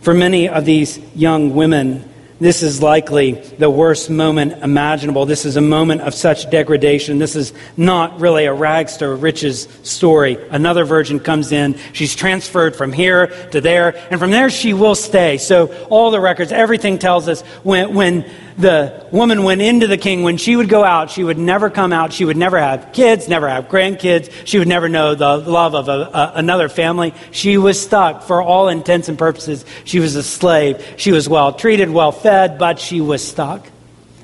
For 0.00 0.14
many 0.14 0.48
of 0.48 0.64
these 0.64 0.98
young 1.14 1.54
women, 1.54 2.08
this 2.40 2.62
is 2.62 2.82
likely 2.82 3.32
the 3.32 3.68
worst 3.68 4.08
moment 4.08 4.64
imaginable. 4.64 5.26
This 5.26 5.44
is 5.44 5.56
a 5.56 5.60
moment 5.60 6.00
of 6.00 6.14
such 6.14 6.50
degradation. 6.50 7.18
This 7.18 7.36
is 7.36 7.52
not 7.76 8.18
really 8.18 8.46
a 8.46 8.52
rags 8.54 8.96
to 8.96 9.08
riches 9.10 9.68
story. 9.82 10.38
Another 10.50 10.86
virgin 10.86 11.20
comes 11.20 11.52
in. 11.52 11.78
She's 11.92 12.16
transferred 12.16 12.74
from 12.74 12.94
here 12.94 13.26
to 13.50 13.60
there, 13.60 13.94
and 14.10 14.18
from 14.18 14.30
there 14.30 14.48
she 14.48 14.72
will 14.72 14.94
stay. 14.94 15.36
So 15.36 15.66
all 15.90 16.10
the 16.10 16.18
records, 16.18 16.50
everything 16.50 16.98
tells 16.98 17.28
us 17.28 17.42
when, 17.62 17.94
when 17.94 18.24
the 18.56 19.06
woman 19.10 19.44
went 19.44 19.62
into 19.62 19.86
the 19.86 19.96
king, 19.96 20.22
when 20.22 20.36
she 20.36 20.56
would 20.56 20.68
go 20.68 20.84
out, 20.84 21.10
she 21.10 21.24
would 21.24 21.38
never 21.38 21.70
come 21.70 21.92
out. 21.92 22.12
She 22.12 22.24
would 22.24 22.36
never 22.36 22.58
have 22.58 22.92
kids, 22.92 23.28
never 23.28 23.48
have 23.48 23.68
grandkids. 23.68 24.30
She 24.44 24.58
would 24.58 24.68
never 24.68 24.88
know 24.88 25.14
the 25.14 25.36
love 25.38 25.74
of 25.74 25.88
a, 25.88 25.92
a, 25.92 26.32
another 26.36 26.68
family. 26.68 27.14
She 27.30 27.56
was 27.56 27.80
stuck 27.80 28.22
for 28.22 28.42
all 28.42 28.68
intents 28.68 29.08
and 29.08 29.18
purposes. 29.18 29.64
She 29.84 30.00
was 30.00 30.16
a 30.16 30.22
slave. 30.22 30.94
She 30.96 31.12
was 31.12 31.28
well 31.28 31.52
treated, 31.52 31.90
well 31.90 32.12
fed, 32.12 32.58
but 32.58 32.78
she 32.78 33.00
was 33.00 33.26
stuck. 33.26 33.66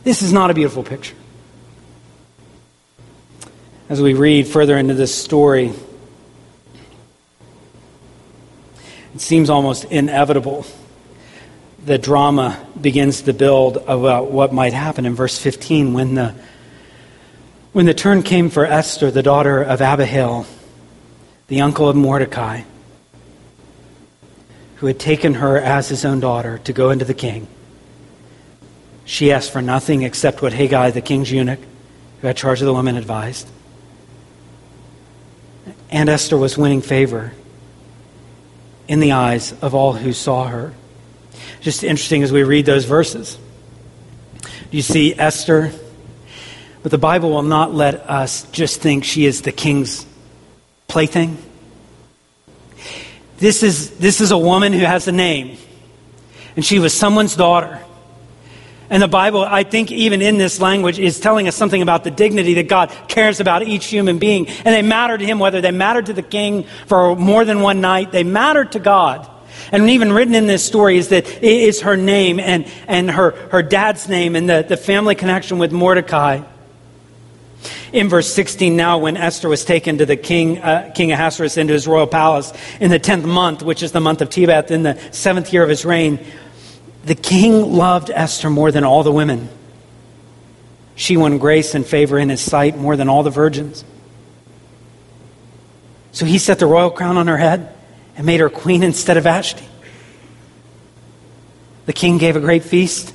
This 0.05 0.23
is 0.23 0.33
not 0.33 0.51
a 0.51 0.55
beautiful 0.55 0.83
picture. 0.83 1.15
As 3.89 4.03
we 4.03 4.13
read 4.13 4.47
further 4.47 4.77
into 4.77 4.95
this 4.95 5.15
story, 5.15 5.73
it 9.15 9.21
seems 9.21 9.49
almost 9.49 9.85
inevitable 9.85 10.67
the 11.89 11.99
drama 11.99 12.65
begins 12.79 13.23
to 13.23 13.33
build 13.33 13.79
about 13.79 14.31
what 14.31 14.53
might 14.53 14.75
happen 14.75 15.07
in 15.07 15.15
verse 15.15 15.39
15 15.39 15.95
when 15.95 16.15
the 16.15 16.35
when 17.73 17.87
the 17.87 17.95
turn 17.95 18.23
came 18.23 18.51
for 18.51 18.65
Esther, 18.65 19.11
the 19.11 19.23
daughter 19.23 19.63
of 19.63 19.81
Abihail, 19.81 20.47
the 21.49 21.61
uncle 21.61 21.89
of 21.89 21.97
Mordecai, 21.97 22.63
who 24.77 24.87
had 24.87 24.99
taken 24.99 25.35
her 25.35 25.59
as 25.59 25.89
his 25.89 26.05
own 26.05 26.21
daughter 26.21 26.59
to 26.65 26.73
go 26.73 26.91
into 26.91 27.05
the 27.05 27.15
king. 27.15 27.47
She 29.05 29.33
asked 29.33 29.51
for 29.51 29.63
nothing 29.63 30.03
except 30.03 30.43
what 30.43 30.53
Hegai, 30.53 30.93
the 30.93 31.01
king's 31.01 31.31
eunuch, 31.31 31.61
who 32.21 32.27
had 32.27 32.37
charge 32.37 32.61
of 32.61 32.67
the 32.67 32.75
women, 32.75 32.97
advised. 32.97 33.49
And 35.91 36.09
Esther 36.09 36.37
was 36.37 36.59
winning 36.59 36.83
favor 36.83 37.33
in 38.89 39.01
the 39.01 39.13
eyes 39.13 39.53
of 39.63 39.75
all 39.75 39.93
who 39.93 40.13
saw 40.13 40.49
her. 40.49 40.73
Just 41.61 41.85
interesting 41.85 42.23
as 42.23 42.33
we 42.33 42.43
read 42.43 42.67
those 42.67 42.85
verses. 42.85 43.39
You 44.71 44.83
see 44.83 45.15
Esther, 45.15 45.73
but 46.83 46.91
the 46.91 46.99
Bible 46.99 47.31
will 47.31 47.43
not 47.43 47.75
let 47.75 47.95
us 48.09 48.45
just 48.51 48.81
think 48.81 49.05
she 49.05 49.25
is 49.25 49.43
the 49.43 49.53
king's 49.53 50.07
plaything. 50.87 51.39
This 53.39 53.63
is, 53.63 53.91
this 53.99 54.21
is 54.21 54.31
a 54.31 54.39
woman 54.39 54.73
who 54.73 54.81
has 54.81 55.09
a 55.09 55.13
name, 55.13 55.59
and 56.57 56.65
she 56.65 56.79
was 56.79 56.93
someone's 56.93 57.37
daughter. 57.37 57.81
And 58.91 59.03
the 59.03 59.09
Bible, 59.09 59.45
I 59.45 59.65
think, 59.65 59.93
even 59.93 60.23
in 60.23 60.39
this 60.39 60.61
language, 60.61 60.99
is 60.99 61.21
telling 61.21 61.47
us 61.47 61.55
something 61.55 61.83
about 61.83 62.05
the 62.05 62.11
dignity 62.11 62.55
that 62.55 62.69
God 62.69 62.91
cares 63.07 63.39
about 63.39 63.63
each 63.63 63.87
human 63.87 64.19
being. 64.19 64.49
And 64.49 64.67
they 64.67 64.83
matter 64.83 65.19
to 65.19 65.25
Him, 65.25 65.39
whether 65.39 65.61
they 65.61 65.71
mattered 65.71 66.07
to 66.07 66.15
the 66.15 66.23
king 66.23 66.65
for 66.87 67.15
more 67.15 67.45
than 67.45 67.61
one 67.61 67.81
night, 67.81 68.13
they 68.13 68.25
mattered 68.25 68.73
to 68.73 68.79
God. 68.79 69.29
And 69.71 69.91
even 69.91 70.13
written 70.13 70.35
in 70.35 70.47
this 70.47 70.65
story 70.65 70.97
is 70.97 71.09
that 71.09 71.27
it 71.27 71.43
is 71.43 71.83
her 71.83 71.97
name 71.97 72.41
and, 72.41 72.67
and 72.87 73.11
her, 73.11 73.33
her 73.51 73.63
dad's 73.63 74.09
name 74.09 74.37
and 74.37 74.49
the, 74.49 74.65
the 74.67 74.77
family 74.77 75.15
connection 75.15 75.59
with 75.59 75.73
Mordecai. 75.73 76.43
In 77.93 78.09
verse 78.09 78.33
16, 78.33 78.77
now 78.77 78.99
when 78.99 79.17
Esther 79.17 79.49
was 79.49 79.65
taken 79.65 79.99
to 79.99 80.07
the 80.07 80.17
king, 80.17 80.59
uh, 80.59 80.93
King 80.95 81.13
Ahasuerus 81.13 81.57
into 81.57 81.73
his 81.73 81.87
royal 81.87 82.07
palace 82.07 82.53
in 82.81 82.91
the 82.91 83.01
10th 83.01 83.25
month, 83.25 83.63
which 83.63 83.83
is 83.83 83.93
the 83.93 84.01
month 84.01 84.23
of 84.23 84.31
Tebeth, 84.31 84.71
in 84.71 84.85
the 84.85 84.99
seventh 85.11 85.53
year 85.53 85.63
of 85.63 85.69
his 85.69 85.85
reign, 85.85 86.25
the 87.05 87.15
king 87.15 87.73
loved 87.73 88.11
Esther 88.11 88.51
more 88.51 88.71
than 88.71 88.85
all 88.85 89.03
the 89.03 89.13
women. 89.13 89.49
She 90.95 91.17
won 91.17 91.39
grace 91.39 91.75
and 91.75 91.87
favor 91.87 92.19
in 92.19 92.29
his 92.29 92.41
sight 92.41 92.77
more 92.77 92.97
than 92.97 93.09
all 93.09 93.23
the 93.23 93.31
virgins. 93.31 93.85
So 96.13 96.27
he 96.27 96.39
set 96.39 96.59
the 96.59 96.67
royal 96.67 96.91
crown 96.91 97.17
on 97.17 97.27
her 97.27 97.37
head 97.37 97.75
and 98.19 98.27
made 98.27 98.41
her 98.41 98.51
queen 98.51 98.83
instead 98.83 99.17
of 99.17 99.25
Vashti. 99.25 99.65
The 101.87 101.93
king 101.95 102.19
gave 102.19 102.37
a 102.37 102.41
great 102.41 102.65
feast. 102.65 103.15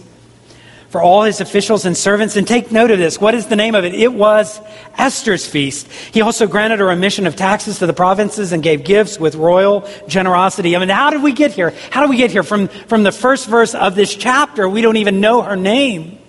for 0.90 1.02
all 1.02 1.24
his 1.24 1.42
officials 1.42 1.88
and 1.88 1.98
servants. 1.98 2.36
And 2.36 2.48
take 2.48 2.72
note 2.72 2.92
of 2.92 3.00
this. 3.00 3.20
What 3.20 3.34
is 3.34 3.48
the 3.48 3.56
name 3.56 3.74
of 3.74 3.84
it? 3.84 3.96
It 3.96 4.14
was 4.14 4.62
Esther's 4.96 5.44
feast. 5.44 5.92
He 5.92 6.22
also 6.22 6.46
granted 6.46 6.78
her 6.78 6.86
a 6.86 6.90
remission 6.90 7.26
of 7.26 7.36
taxes 7.36 7.80
to 7.80 7.88
the 7.88 7.94
provinces 7.94 8.52
and 8.52 8.62
gave 8.62 8.84
gifts 8.84 9.20
with 9.20 9.34
royal 9.34 9.90
generosity. 10.08 10.76
I 10.76 10.80
mean, 10.80 10.90
how 10.90 11.10
did 11.10 11.24
we 11.24 11.32
get 11.32 11.52
here? 11.52 11.74
How 11.90 12.02
did 12.02 12.12
we 12.12 12.18
get 12.18 12.30
here? 12.30 12.44
From, 12.44 12.68
from 12.68 13.02
the 13.02 13.12
first 13.12 13.48
verse 13.48 13.74
of 13.74 13.96
this 13.96 14.14
chapter, 14.14 14.70
we 14.70 14.84
don't 14.84 14.98
even 14.98 15.20
know 15.20 15.42
her 15.42 15.56
name. 15.56 16.20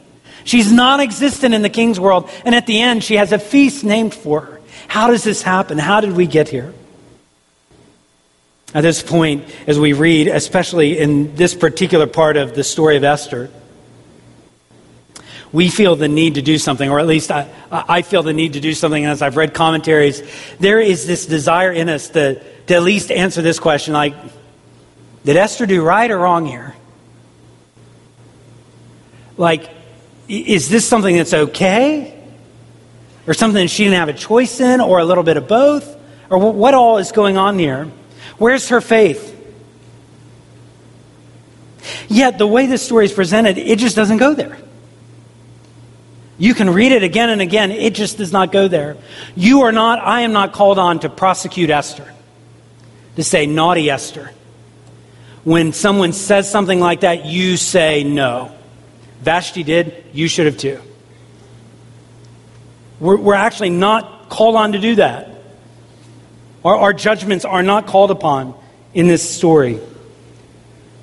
She's 0.45 0.73
non 0.73 0.99
existent 1.01 1.53
in 1.53 1.61
the 1.61 1.69
king's 1.69 2.01
world. 2.01 2.31
And 2.47 2.55
at 2.55 2.67
the 2.67 2.81
end, 2.81 3.05
she 3.05 3.17
has 3.17 3.33
a 3.33 3.39
feast 3.39 3.85
named 3.85 4.15
for 4.15 4.41
her. 4.41 4.61
How 4.89 5.11
does 5.11 5.25
this 5.25 5.43
happen? 5.43 5.77
How 5.77 6.01
did 6.01 6.13
we 6.13 6.27
get 6.27 6.49
here? 6.49 6.73
At 8.75 8.81
this 8.81 9.05
point, 9.05 9.45
as 9.69 9.79
we 9.79 9.93
read, 9.93 10.27
especially 10.27 10.99
in 10.99 11.37
this 11.37 11.55
particular 11.55 12.09
part 12.09 12.37
of 12.37 12.57
the 12.57 12.65
story 12.65 12.97
of 12.97 13.05
Esther, 13.05 13.49
we 15.53 15.69
feel 15.69 15.95
the 15.95 16.09
need 16.09 16.35
to 16.35 16.43
do 16.43 16.59
something, 16.59 16.91
or 16.91 16.99
at 16.99 17.07
least 17.07 17.31
I, 17.31 17.49
I 17.71 18.03
feel 18.03 18.25
the 18.25 18.33
need 18.33 18.55
to 18.55 18.61
do 18.61 18.75
something 18.75 19.05
as 19.05 19.23
I've 19.23 19.37
read 19.37 19.55
commentaries. 19.55 20.21
There 20.59 20.81
is 20.81 21.07
this 21.07 21.27
desire 21.27 21.71
in 21.71 21.89
us 21.89 22.09
to, 22.11 22.43
to 22.67 22.75
at 22.75 22.83
least 22.83 23.13
answer 23.13 23.41
this 23.41 23.61
question 23.61 23.95
like, 23.95 24.17
did 25.25 25.37
Esther 25.37 25.67
do 25.67 25.81
right 25.81 26.11
or 26.11 26.19
wrong 26.19 26.45
here? 26.45 26.75
Like, 29.37 29.71
is 30.27 30.69
this 30.69 30.87
something 30.87 31.17
that's 31.17 31.33
okay? 31.33 32.21
Or 33.29 33.35
something 33.35 33.63
that 33.63 33.69
she 33.69 33.85
didn't 33.85 33.99
have 33.99 34.09
a 34.09 34.15
choice 34.15 34.59
in, 34.59 34.81
or 34.81 34.99
a 34.99 35.05
little 35.05 35.25
bit 35.25 35.37
of 35.37 35.47
both? 35.47 35.97
Or 36.29 36.53
what 36.53 36.75
all 36.75 36.99
is 36.99 37.13
going 37.13 37.37
on 37.37 37.59
here? 37.61 37.89
Where's 38.39 38.69
her 38.69 38.81
faith? 38.81 39.33
Yet, 42.09 42.39
the 42.39 42.47
way 42.47 42.67
this 42.67 42.83
story 42.83 43.05
is 43.05 43.13
presented, 43.13 43.59
it 43.59 43.79
just 43.79 43.97
doesn't 43.97 44.19
go 44.19 44.35
there. 44.35 44.57
You 46.39 46.55
can 46.55 46.71
read 46.71 46.93
it 46.93 47.03
again 47.03 47.31
and 47.31 47.41
again. 47.41 47.71
It 47.71 47.95
just 47.95 48.19
does 48.19 48.33
not 48.33 48.51
go 48.51 48.69
there. 48.69 48.97
You 49.37 49.63
are 49.63 49.73
not, 49.73 50.01
I 50.01 50.23
am 50.23 50.33
not 50.33 50.53
called 50.53 50.79
on 50.79 51.01
to 51.01 51.09
prosecute 51.09 51.71
Esther, 51.71 52.13
to 53.17 53.23
say, 53.23 53.47
naughty 53.47 53.91
Esther. 53.91 54.31
When 55.45 55.73
someone 55.73 56.13
says 56.13 56.51
something 56.51 56.81
like 56.81 57.01
that, 57.01 57.27
you 57.27 57.57
say 57.57 58.03
no. 58.03 58.53
Vashti 59.21 59.63
did, 59.63 60.05
you 60.13 60.27
should 60.27 60.47
have 60.47 60.59
too. 60.59 60.81
We're, 62.99 63.17
we're 63.17 63.35
actually 63.35 63.71
not 63.71 64.29
called 64.29 64.57
on 64.57 64.73
to 64.73 64.79
do 64.79 64.97
that. 64.97 65.34
Our, 66.65 66.77
our 66.77 66.93
judgments 66.93 67.45
are 67.45 67.63
not 67.63 67.87
called 67.87 68.11
upon 68.11 68.55
in 68.95 69.07
this 69.07 69.29
story. 69.29 69.81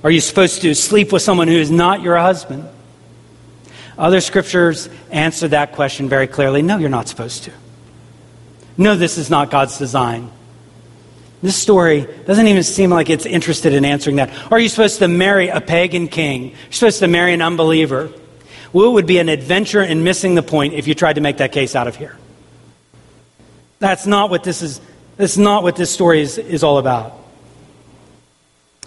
Are 0.03 0.11
you 0.11 0.21
supposed 0.21 0.61
to 0.63 0.73
sleep 0.73 1.11
with 1.11 1.21
someone 1.21 1.47
who 1.47 1.57
is 1.57 1.69
not 1.69 2.01
your 2.01 2.17
husband? 2.17 2.67
Other 3.97 4.21
scriptures 4.21 4.89
answer 5.11 5.47
that 5.49 5.73
question 5.73 6.09
very 6.09 6.25
clearly. 6.27 6.61
No, 6.61 6.77
you're 6.77 6.89
not 6.89 7.07
supposed 7.07 7.43
to. 7.43 7.51
No, 8.77 8.95
this 8.95 9.17
is 9.17 9.29
not 9.29 9.51
God's 9.51 9.77
design. 9.77 10.31
This 11.43 11.55
story 11.55 12.07
doesn't 12.25 12.47
even 12.47 12.63
seem 12.63 12.89
like 12.89 13.09
it's 13.09 13.25
interested 13.25 13.73
in 13.73 13.85
answering 13.85 14.15
that. 14.15 14.31
Are 14.51 14.59
you 14.59 14.69
supposed 14.69 14.99
to 14.99 15.07
marry 15.07 15.49
a 15.49 15.59
pagan 15.59 16.07
king? 16.07 16.49
You're 16.49 16.71
supposed 16.71 16.99
to 16.99 17.07
marry 17.07 17.33
an 17.33 17.41
unbeliever. 17.41 18.11
Well, 18.73 18.85
it 18.87 18.93
would 18.93 19.07
be 19.07 19.19
an 19.19 19.29
adventure 19.29 19.81
in 19.81 20.03
missing 20.03 20.35
the 20.35 20.43
point 20.43 20.73
if 20.73 20.87
you 20.87 20.95
tried 20.95 21.13
to 21.13 21.21
make 21.21 21.37
that 21.37 21.51
case 21.51 21.75
out 21.75 21.87
of 21.87 21.95
here. 21.95 22.17
That's 23.79 24.05
not 24.05 24.29
what 24.29 24.43
this 24.43 24.61
is. 24.61 24.79
That's 25.21 25.37
not 25.37 25.61
what 25.61 25.75
this 25.75 25.91
story 25.91 26.21
is, 26.21 26.39
is 26.39 26.63
all 26.63 26.79
about. 26.79 27.13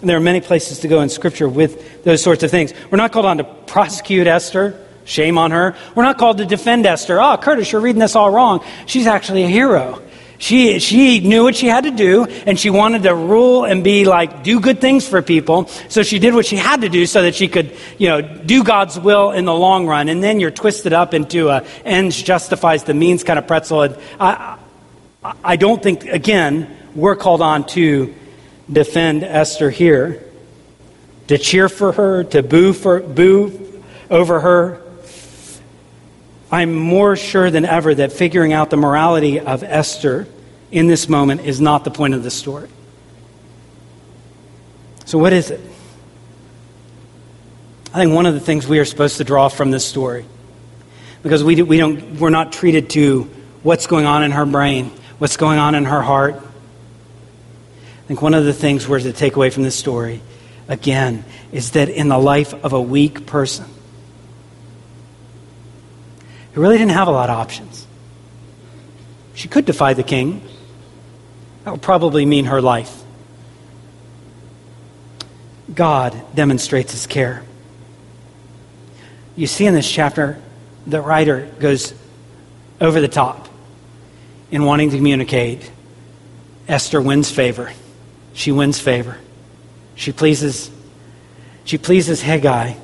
And 0.01 0.09
there 0.09 0.17
are 0.17 0.19
many 0.19 0.41
places 0.41 0.79
to 0.79 0.89
go 0.89 0.99
in 0.99 1.07
Scripture 1.07 1.47
with 1.47 2.03
those 2.03 2.21
sorts 2.21 2.43
of 2.43 2.51
things. 2.51 2.73
We're 2.91 2.97
not 2.97 3.13
called 3.13 3.25
on 3.25 3.37
to 3.37 3.45
prosecute 3.45 4.27
Esther. 4.27 4.77
Shame 5.05 5.37
on 5.37 5.51
her. 5.51 5.77
We're 5.95 6.03
not 6.03 6.17
called 6.17 6.39
to 6.39 6.45
defend 6.45 6.85
Esther. 6.85 7.21
Oh, 7.21 7.37
Curtis, 7.37 7.71
you're 7.71 7.79
reading 7.79 8.01
this 8.01 8.17
all 8.17 8.29
wrong. 8.29 8.65
She's 8.85 9.07
actually 9.07 9.43
a 9.43 9.47
hero. 9.47 10.01
She, 10.37 10.79
she 10.79 11.21
knew 11.21 11.43
what 11.43 11.55
she 11.55 11.67
had 11.67 11.85
to 11.85 11.91
do, 11.91 12.25
and 12.25 12.59
she 12.59 12.69
wanted 12.69 13.03
to 13.03 13.15
rule 13.15 13.63
and 13.63 13.81
be 13.81 14.03
like, 14.03 14.43
do 14.43 14.59
good 14.59 14.81
things 14.81 15.07
for 15.07 15.21
people. 15.21 15.69
So 15.87 16.03
she 16.03 16.19
did 16.19 16.33
what 16.33 16.45
she 16.45 16.57
had 16.57 16.81
to 16.81 16.89
do 16.89 17.05
so 17.05 17.21
that 17.21 17.33
she 17.33 17.47
could, 17.47 17.77
you 17.97 18.09
know, 18.09 18.21
do 18.21 18.65
God's 18.65 18.99
will 18.99 19.31
in 19.31 19.45
the 19.45 19.55
long 19.55 19.87
run. 19.87 20.09
And 20.09 20.21
then 20.21 20.41
you're 20.41 20.51
twisted 20.51 20.91
up 20.91 21.13
into 21.13 21.47
a 21.47 21.63
ends 21.85 22.21
justifies 22.21 22.83
the 22.83 22.93
means 22.93 23.23
kind 23.23 23.39
of 23.39 23.47
pretzel. 23.47 23.83
And 23.83 23.97
I, 24.19 24.57
I 25.43 25.55
don't 25.55 25.81
think, 25.81 26.05
again, 26.05 26.75
we're 26.93 27.15
called 27.15 27.41
on 27.41 27.65
to 27.67 28.13
defend 28.71 29.23
Esther 29.23 29.69
here, 29.69 30.23
to 31.27 31.37
cheer 31.37 31.69
for 31.69 31.91
her, 31.93 32.23
to 32.25 32.43
boo, 32.43 32.73
for, 32.73 32.99
boo 32.99 33.81
over 34.09 34.39
her, 34.39 34.81
I'm 36.51 36.75
more 36.75 37.15
sure 37.15 37.49
than 37.49 37.65
ever 37.65 37.93
that 37.95 38.11
figuring 38.11 38.53
out 38.53 38.69
the 38.69 38.77
morality 38.77 39.39
of 39.39 39.63
Esther 39.63 40.27
in 40.71 40.87
this 40.87 41.09
moment 41.09 41.41
is 41.41 41.59
not 41.59 41.83
the 41.83 41.91
point 41.91 42.13
of 42.13 42.23
the 42.23 42.31
story. 42.31 42.69
So, 45.05 45.17
what 45.17 45.33
is 45.33 45.51
it? 45.51 45.59
I 47.93 47.99
think 47.99 48.13
one 48.13 48.25
of 48.25 48.33
the 48.33 48.39
things 48.39 48.67
we 48.67 48.79
are 48.79 48.85
supposed 48.85 49.17
to 49.17 49.23
draw 49.23 49.49
from 49.49 49.71
this 49.71 49.85
story, 49.85 50.25
because 51.23 51.43
we, 51.43 51.61
we 51.61 51.77
don't, 51.77 52.19
we're 52.19 52.29
not 52.29 52.51
treated 52.51 52.89
to 52.91 53.23
what's 53.63 53.87
going 53.87 54.05
on 54.05 54.23
in 54.23 54.31
her 54.31 54.45
brain, 54.45 54.91
what's 55.17 55.37
going 55.37 55.59
on 55.59 55.75
in 55.75 55.85
her 55.85 56.01
heart. 56.01 56.35
I 56.35 58.07
think 58.07 58.21
one 58.21 58.33
of 58.33 58.45
the 58.45 58.53
things 58.53 58.87
we're 58.87 58.99
to 58.99 59.13
take 59.13 59.35
away 59.35 59.49
from 59.49 59.63
this 59.63 59.75
story, 59.75 60.21
again, 60.67 61.23
is 61.51 61.71
that 61.71 61.89
in 61.89 62.07
the 62.07 62.17
life 62.17 62.53
of 62.53 62.73
a 62.73 62.81
weak 62.81 63.25
person, 63.25 63.65
who 66.53 66.61
really 66.61 66.77
didn't 66.77 66.91
have 66.91 67.07
a 67.07 67.11
lot 67.11 67.29
of 67.29 67.37
options. 67.37 67.85
She 69.33 69.47
could 69.47 69.65
defy 69.65 69.93
the 69.93 70.03
king. 70.03 70.41
That 71.63 71.71
would 71.71 71.81
probably 71.81 72.25
mean 72.25 72.45
her 72.45 72.61
life. 72.61 73.03
God 75.73 76.15
demonstrates 76.35 76.91
his 76.91 77.07
care. 77.07 77.43
You 79.35 79.47
see 79.47 79.65
in 79.65 79.73
this 79.73 79.89
chapter, 79.89 80.41
the 80.87 81.01
writer 81.01 81.51
goes 81.59 81.93
over 82.79 83.01
the 83.01 83.07
top 83.07 83.49
in 84.51 84.63
wanting 84.63 84.91
to 84.91 84.97
communicate. 84.97 85.71
Esther 86.67 87.01
wins 87.01 87.29
favor. 87.29 87.71
She 88.33 88.51
wins 88.51 88.79
favor. 88.79 89.17
She 89.95 90.11
pleases 90.11 90.71
she 91.65 91.79
pleases 91.79 92.21
Hegai. 92.21 92.77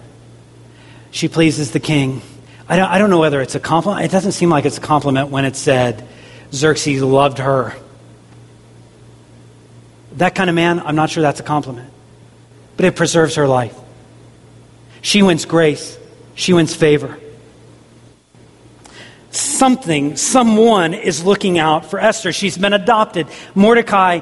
She 1.12 1.28
pleases 1.28 1.72
the 1.72 1.80
king. 1.80 2.22
I 2.68 2.78
don't, 2.78 2.90
I 2.90 2.98
don't 2.98 3.10
know 3.10 3.20
whether 3.20 3.42
it's 3.42 3.54
a 3.56 3.60
compliment. 3.60 4.06
It 4.06 4.12
doesn't 4.12 4.32
seem 4.32 4.50
like 4.50 4.66
it's 4.66 4.80
a 4.80 4.82
compliment 4.82 5.30
when 5.30 5.46
it 5.46 5.56
said 5.56 6.08
Xerxes 6.52 7.04
loved 7.04 7.38
her. 7.38 7.76
That 10.14 10.36
kind 10.36 10.50
of 10.50 10.56
man, 10.56 10.80
I'm 10.80 10.96
not 10.96 11.10
sure 11.10 11.22
that's 11.22 11.40
a 11.40 11.44
compliment. 11.44 11.90
But 12.76 12.86
it 12.86 12.96
preserves 12.96 13.36
her 13.36 13.48
life. 13.48 13.78
She 15.02 15.22
wins 15.22 15.46
grace, 15.46 15.98
she 16.34 16.54
wins 16.54 16.76
favor. 16.76 17.20
Something, 19.32 20.18
someone 20.18 20.94
is 20.94 21.24
looking 21.24 21.58
out 21.58 21.86
for 21.86 22.00
Esther. 22.00 22.34
She's 22.34 22.58
been 22.58 22.74
adopted. 22.74 23.28
Mordecai 23.56 24.20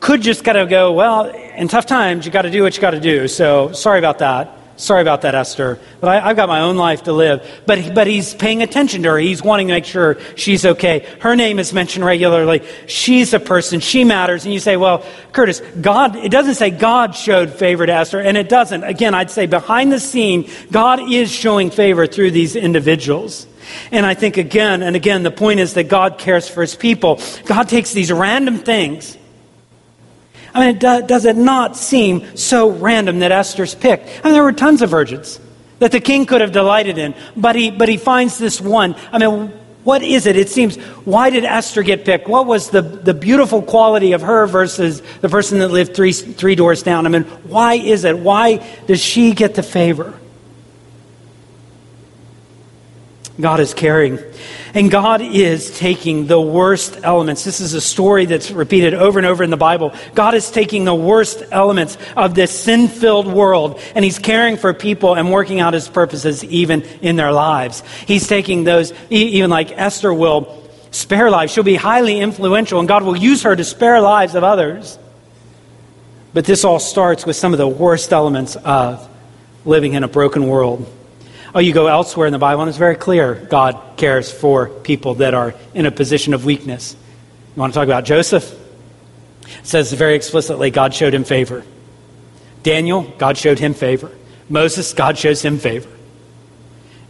could 0.00 0.20
just 0.20 0.44
kind 0.44 0.58
of 0.58 0.68
go, 0.68 0.92
well, 0.92 1.26
in 1.26 1.68
tough 1.68 1.86
times, 1.86 2.26
you 2.26 2.32
got 2.32 2.42
to 2.42 2.50
do 2.50 2.62
what 2.62 2.74
you 2.74 2.80
got 2.80 2.90
to 2.90 3.00
do. 3.00 3.28
So 3.28 3.72
sorry 3.72 3.98
about 3.98 4.18
that. 4.18 4.58
Sorry 4.78 5.02
about 5.02 5.22
that, 5.22 5.34
Esther. 5.34 5.80
But 6.00 6.08
I, 6.08 6.28
have 6.28 6.36
got 6.36 6.48
my 6.48 6.60
own 6.60 6.76
life 6.76 7.04
to 7.04 7.12
live. 7.12 7.44
But, 7.66 7.96
but 7.96 8.06
he's 8.06 8.32
paying 8.32 8.62
attention 8.62 9.02
to 9.02 9.10
her. 9.10 9.18
He's 9.18 9.42
wanting 9.42 9.66
to 9.66 9.74
make 9.74 9.84
sure 9.84 10.18
she's 10.36 10.64
okay. 10.64 11.04
Her 11.20 11.34
name 11.34 11.58
is 11.58 11.72
mentioned 11.72 12.04
regularly. 12.04 12.62
She's 12.86 13.34
a 13.34 13.40
person. 13.40 13.80
She 13.80 14.04
matters. 14.04 14.44
And 14.44 14.54
you 14.54 14.60
say, 14.60 14.76
well, 14.76 15.04
Curtis, 15.32 15.60
God, 15.80 16.14
it 16.14 16.30
doesn't 16.30 16.54
say 16.54 16.70
God 16.70 17.16
showed 17.16 17.50
favor 17.52 17.86
to 17.86 17.92
Esther. 17.92 18.20
And 18.20 18.36
it 18.36 18.48
doesn't. 18.48 18.84
Again, 18.84 19.14
I'd 19.14 19.32
say 19.32 19.46
behind 19.46 19.90
the 19.90 19.98
scene, 19.98 20.48
God 20.70 21.10
is 21.12 21.32
showing 21.32 21.70
favor 21.70 22.06
through 22.06 22.30
these 22.30 22.54
individuals. 22.54 23.48
And 23.92 24.04
I 24.06 24.14
think 24.14 24.36
again 24.36 24.82
and 24.82 24.96
again, 24.96 25.22
the 25.22 25.30
point 25.30 25.60
is 25.60 25.74
that 25.74 25.84
God 25.84 26.18
cares 26.18 26.48
for 26.48 26.60
his 26.60 26.74
people. 26.74 27.20
God 27.46 27.68
takes 27.68 27.92
these 27.92 28.12
random 28.12 28.58
things 28.58 29.18
I 30.54 30.66
mean, 30.66 30.78
do, 30.78 31.02
does 31.02 31.24
it 31.24 31.36
not 31.36 31.76
seem 31.76 32.36
so 32.36 32.70
random 32.70 33.20
that 33.20 33.32
Esther's 33.32 33.74
picked? 33.74 34.08
I 34.08 34.24
mean, 34.24 34.32
there 34.32 34.42
were 34.42 34.52
tons 34.52 34.82
of 34.82 34.90
virgins 34.90 35.40
that 35.78 35.92
the 35.92 36.00
king 36.00 36.26
could 36.26 36.40
have 36.40 36.52
delighted 36.52 36.98
in, 36.98 37.14
but 37.36 37.54
he, 37.54 37.70
but 37.70 37.88
he 37.88 37.96
finds 37.96 38.38
this 38.38 38.60
one. 38.60 38.96
I 39.12 39.18
mean, 39.18 39.52
what 39.84 40.02
is 40.02 40.26
it? 40.26 40.36
It 40.36 40.48
seems, 40.48 40.76
why 41.04 41.30
did 41.30 41.44
Esther 41.44 41.82
get 41.82 42.04
picked? 42.04 42.28
What 42.28 42.46
was 42.46 42.70
the, 42.70 42.82
the 42.82 43.14
beautiful 43.14 43.62
quality 43.62 44.12
of 44.12 44.22
her 44.22 44.46
versus 44.46 45.00
the 45.20 45.28
person 45.28 45.60
that 45.60 45.68
lived 45.68 45.94
three, 45.94 46.12
three 46.12 46.56
doors 46.56 46.82
down? 46.82 47.06
I 47.06 47.10
mean, 47.10 47.22
why 47.22 47.74
is 47.74 48.04
it? 48.04 48.18
Why 48.18 48.56
does 48.86 49.00
she 49.00 49.32
get 49.32 49.54
the 49.54 49.62
favor? 49.62 50.18
God 53.40 53.60
is 53.60 53.72
caring. 53.72 54.18
And 54.74 54.90
God 54.90 55.22
is 55.22 55.76
taking 55.78 56.26
the 56.26 56.40
worst 56.40 56.98
elements. 57.04 57.44
This 57.44 57.60
is 57.60 57.72
a 57.72 57.80
story 57.80 58.26
that's 58.26 58.50
repeated 58.50 58.94
over 58.94 59.18
and 59.18 59.26
over 59.26 59.44
in 59.44 59.50
the 59.50 59.56
Bible. 59.56 59.94
God 60.14 60.34
is 60.34 60.50
taking 60.50 60.84
the 60.84 60.94
worst 60.94 61.44
elements 61.52 61.96
of 62.16 62.34
this 62.34 62.58
sin 62.58 62.88
filled 62.88 63.28
world 63.28 63.80
and 63.94 64.04
He's 64.04 64.18
caring 64.18 64.56
for 64.56 64.74
people 64.74 65.14
and 65.14 65.30
working 65.30 65.60
out 65.60 65.72
His 65.72 65.88
purposes 65.88 66.42
even 66.44 66.82
in 67.00 67.14
their 67.14 67.30
lives. 67.30 67.84
He's 68.06 68.26
taking 68.26 68.64
those, 68.64 68.92
even 69.08 69.50
like 69.50 69.70
Esther 69.70 70.12
will 70.12 70.68
spare 70.90 71.30
lives. 71.30 71.52
She'll 71.52 71.62
be 71.62 71.76
highly 71.76 72.18
influential 72.18 72.80
and 72.80 72.88
God 72.88 73.04
will 73.04 73.16
use 73.16 73.44
her 73.44 73.54
to 73.54 73.64
spare 73.64 74.00
lives 74.00 74.34
of 74.34 74.42
others. 74.42 74.98
But 76.34 76.44
this 76.44 76.64
all 76.64 76.80
starts 76.80 77.24
with 77.24 77.36
some 77.36 77.52
of 77.52 77.58
the 77.58 77.68
worst 77.68 78.12
elements 78.12 78.56
of 78.56 79.08
living 79.64 79.94
in 79.94 80.02
a 80.02 80.08
broken 80.08 80.48
world. 80.48 80.92
Oh, 81.58 81.60
you 81.60 81.72
go 81.72 81.88
elsewhere 81.88 82.28
in 82.28 82.32
the 82.32 82.38
Bible, 82.38 82.62
and 82.62 82.68
it's 82.68 82.78
very 82.78 82.94
clear 82.94 83.34
God 83.34 83.96
cares 83.96 84.30
for 84.30 84.68
people 84.68 85.16
that 85.16 85.34
are 85.34 85.56
in 85.74 85.86
a 85.86 85.90
position 85.90 86.32
of 86.32 86.44
weakness. 86.44 86.94
You 87.56 87.60
want 87.60 87.72
to 87.72 87.76
talk 87.76 87.88
about 87.88 88.04
Joseph? 88.04 88.48
It 89.42 89.66
says 89.66 89.92
very 89.92 90.14
explicitly 90.14 90.70
God 90.70 90.94
showed 90.94 91.12
him 91.12 91.24
favor. 91.24 91.64
Daniel, 92.62 93.02
God 93.18 93.36
showed 93.36 93.58
him 93.58 93.74
favor. 93.74 94.12
Moses, 94.48 94.92
God 94.92 95.18
shows 95.18 95.44
him 95.44 95.58
favor. 95.58 95.90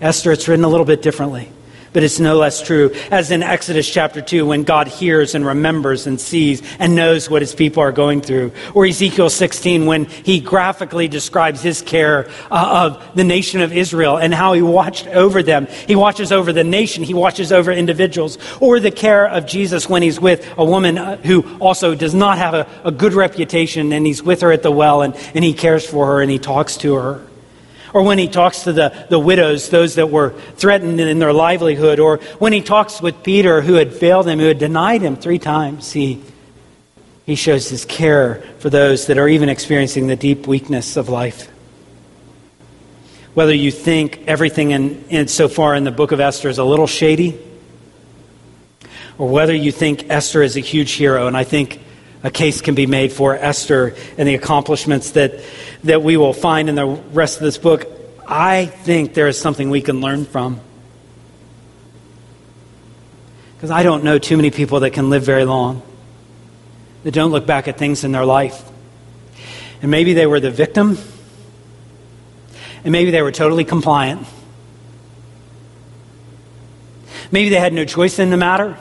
Esther, 0.00 0.32
it's 0.32 0.48
written 0.48 0.64
a 0.64 0.68
little 0.68 0.86
bit 0.86 1.02
differently. 1.02 1.52
But 1.98 2.04
it's 2.04 2.20
no 2.20 2.36
less 2.36 2.62
true, 2.62 2.92
as 3.10 3.32
in 3.32 3.42
Exodus 3.42 3.90
chapter 3.90 4.22
2, 4.22 4.46
when 4.46 4.62
God 4.62 4.86
hears 4.86 5.34
and 5.34 5.44
remembers 5.44 6.06
and 6.06 6.20
sees 6.20 6.62
and 6.78 6.94
knows 6.94 7.28
what 7.28 7.42
his 7.42 7.56
people 7.56 7.82
are 7.82 7.90
going 7.90 8.20
through. 8.20 8.52
Or 8.72 8.86
Ezekiel 8.86 9.28
16, 9.28 9.84
when 9.84 10.04
he 10.04 10.38
graphically 10.38 11.08
describes 11.08 11.60
his 11.60 11.82
care 11.82 12.30
uh, 12.52 12.92
of 12.92 13.16
the 13.16 13.24
nation 13.24 13.62
of 13.62 13.72
Israel 13.72 14.16
and 14.16 14.32
how 14.32 14.52
he 14.52 14.62
watched 14.62 15.08
over 15.08 15.42
them. 15.42 15.66
He 15.88 15.96
watches 15.96 16.30
over 16.30 16.52
the 16.52 16.62
nation, 16.62 17.02
he 17.02 17.14
watches 17.14 17.50
over 17.50 17.72
individuals. 17.72 18.38
Or 18.60 18.78
the 18.78 18.92
care 18.92 19.26
of 19.26 19.46
Jesus 19.46 19.88
when 19.88 20.02
he's 20.02 20.20
with 20.20 20.48
a 20.56 20.64
woman 20.64 20.98
uh, 20.98 21.16
who 21.16 21.58
also 21.58 21.96
does 21.96 22.14
not 22.14 22.38
have 22.38 22.54
a, 22.54 22.68
a 22.84 22.92
good 22.92 23.12
reputation 23.12 23.92
and 23.92 24.06
he's 24.06 24.22
with 24.22 24.42
her 24.42 24.52
at 24.52 24.62
the 24.62 24.70
well 24.70 25.02
and, 25.02 25.16
and 25.34 25.42
he 25.42 25.52
cares 25.52 25.84
for 25.84 26.06
her 26.06 26.22
and 26.22 26.30
he 26.30 26.38
talks 26.38 26.76
to 26.76 26.94
her. 26.94 27.27
Or 27.94 28.02
when 28.02 28.18
he 28.18 28.28
talks 28.28 28.64
to 28.64 28.72
the, 28.72 29.06
the 29.08 29.18
widows, 29.18 29.70
those 29.70 29.94
that 29.94 30.10
were 30.10 30.30
threatened 30.56 31.00
in 31.00 31.18
their 31.18 31.32
livelihood. 31.32 31.98
Or 31.98 32.18
when 32.38 32.52
he 32.52 32.60
talks 32.60 33.00
with 33.00 33.22
Peter, 33.22 33.60
who 33.62 33.74
had 33.74 33.92
failed 33.92 34.28
him, 34.28 34.38
who 34.38 34.46
had 34.46 34.58
denied 34.58 35.02
him 35.02 35.16
three 35.16 35.38
times, 35.38 35.92
he, 35.92 36.22
he 37.24 37.34
shows 37.34 37.68
his 37.68 37.84
care 37.84 38.42
for 38.58 38.70
those 38.70 39.06
that 39.06 39.18
are 39.18 39.28
even 39.28 39.48
experiencing 39.48 40.06
the 40.06 40.16
deep 40.16 40.46
weakness 40.46 40.96
of 40.96 41.08
life. 41.08 41.50
Whether 43.34 43.54
you 43.54 43.70
think 43.70 44.24
everything 44.26 44.72
in, 44.72 45.04
in 45.08 45.28
so 45.28 45.48
far 45.48 45.74
in 45.74 45.84
the 45.84 45.90
book 45.90 46.12
of 46.12 46.20
Esther 46.20 46.48
is 46.48 46.58
a 46.58 46.64
little 46.64 46.86
shady, 46.86 47.40
or 49.16 49.28
whether 49.28 49.54
you 49.54 49.72
think 49.72 50.10
Esther 50.10 50.42
is 50.42 50.56
a 50.56 50.60
huge 50.60 50.92
hero, 50.92 51.26
and 51.26 51.36
I 51.36 51.44
think 51.44 51.80
a 52.22 52.30
case 52.30 52.60
can 52.60 52.74
be 52.74 52.86
made 52.86 53.12
for 53.12 53.34
Esther 53.34 53.94
and 54.16 54.28
the 54.28 54.34
accomplishments 54.34 55.12
that, 55.12 55.40
that 55.84 56.02
we 56.02 56.16
will 56.16 56.32
find 56.32 56.68
in 56.68 56.74
the 56.74 56.86
rest 56.86 57.36
of 57.36 57.42
this 57.42 57.58
book. 57.58 57.86
I 58.26 58.66
think 58.66 59.14
there 59.14 59.28
is 59.28 59.38
something 59.40 59.70
we 59.70 59.82
can 59.82 60.00
learn 60.00 60.24
from. 60.24 60.60
Because 63.56 63.70
I 63.70 63.82
don't 63.82 64.04
know 64.04 64.18
too 64.18 64.36
many 64.36 64.50
people 64.50 64.80
that 64.80 64.90
can 64.90 65.10
live 65.10 65.22
very 65.22 65.44
long, 65.44 65.82
that 67.04 67.12
don't 67.12 67.30
look 67.30 67.46
back 67.46 67.68
at 67.68 67.78
things 67.78 68.04
in 68.04 68.12
their 68.12 68.24
life. 68.24 68.62
And 69.80 69.90
maybe 69.90 70.12
they 70.12 70.26
were 70.26 70.40
the 70.40 70.50
victim, 70.50 70.98
and 72.84 72.92
maybe 72.92 73.10
they 73.10 73.22
were 73.22 73.32
totally 73.32 73.64
compliant. 73.64 74.26
Maybe 77.30 77.50
they 77.50 77.60
had 77.60 77.72
no 77.72 77.84
choice 77.84 78.18
in 78.18 78.30
the 78.30 78.36
matter. 78.36 78.76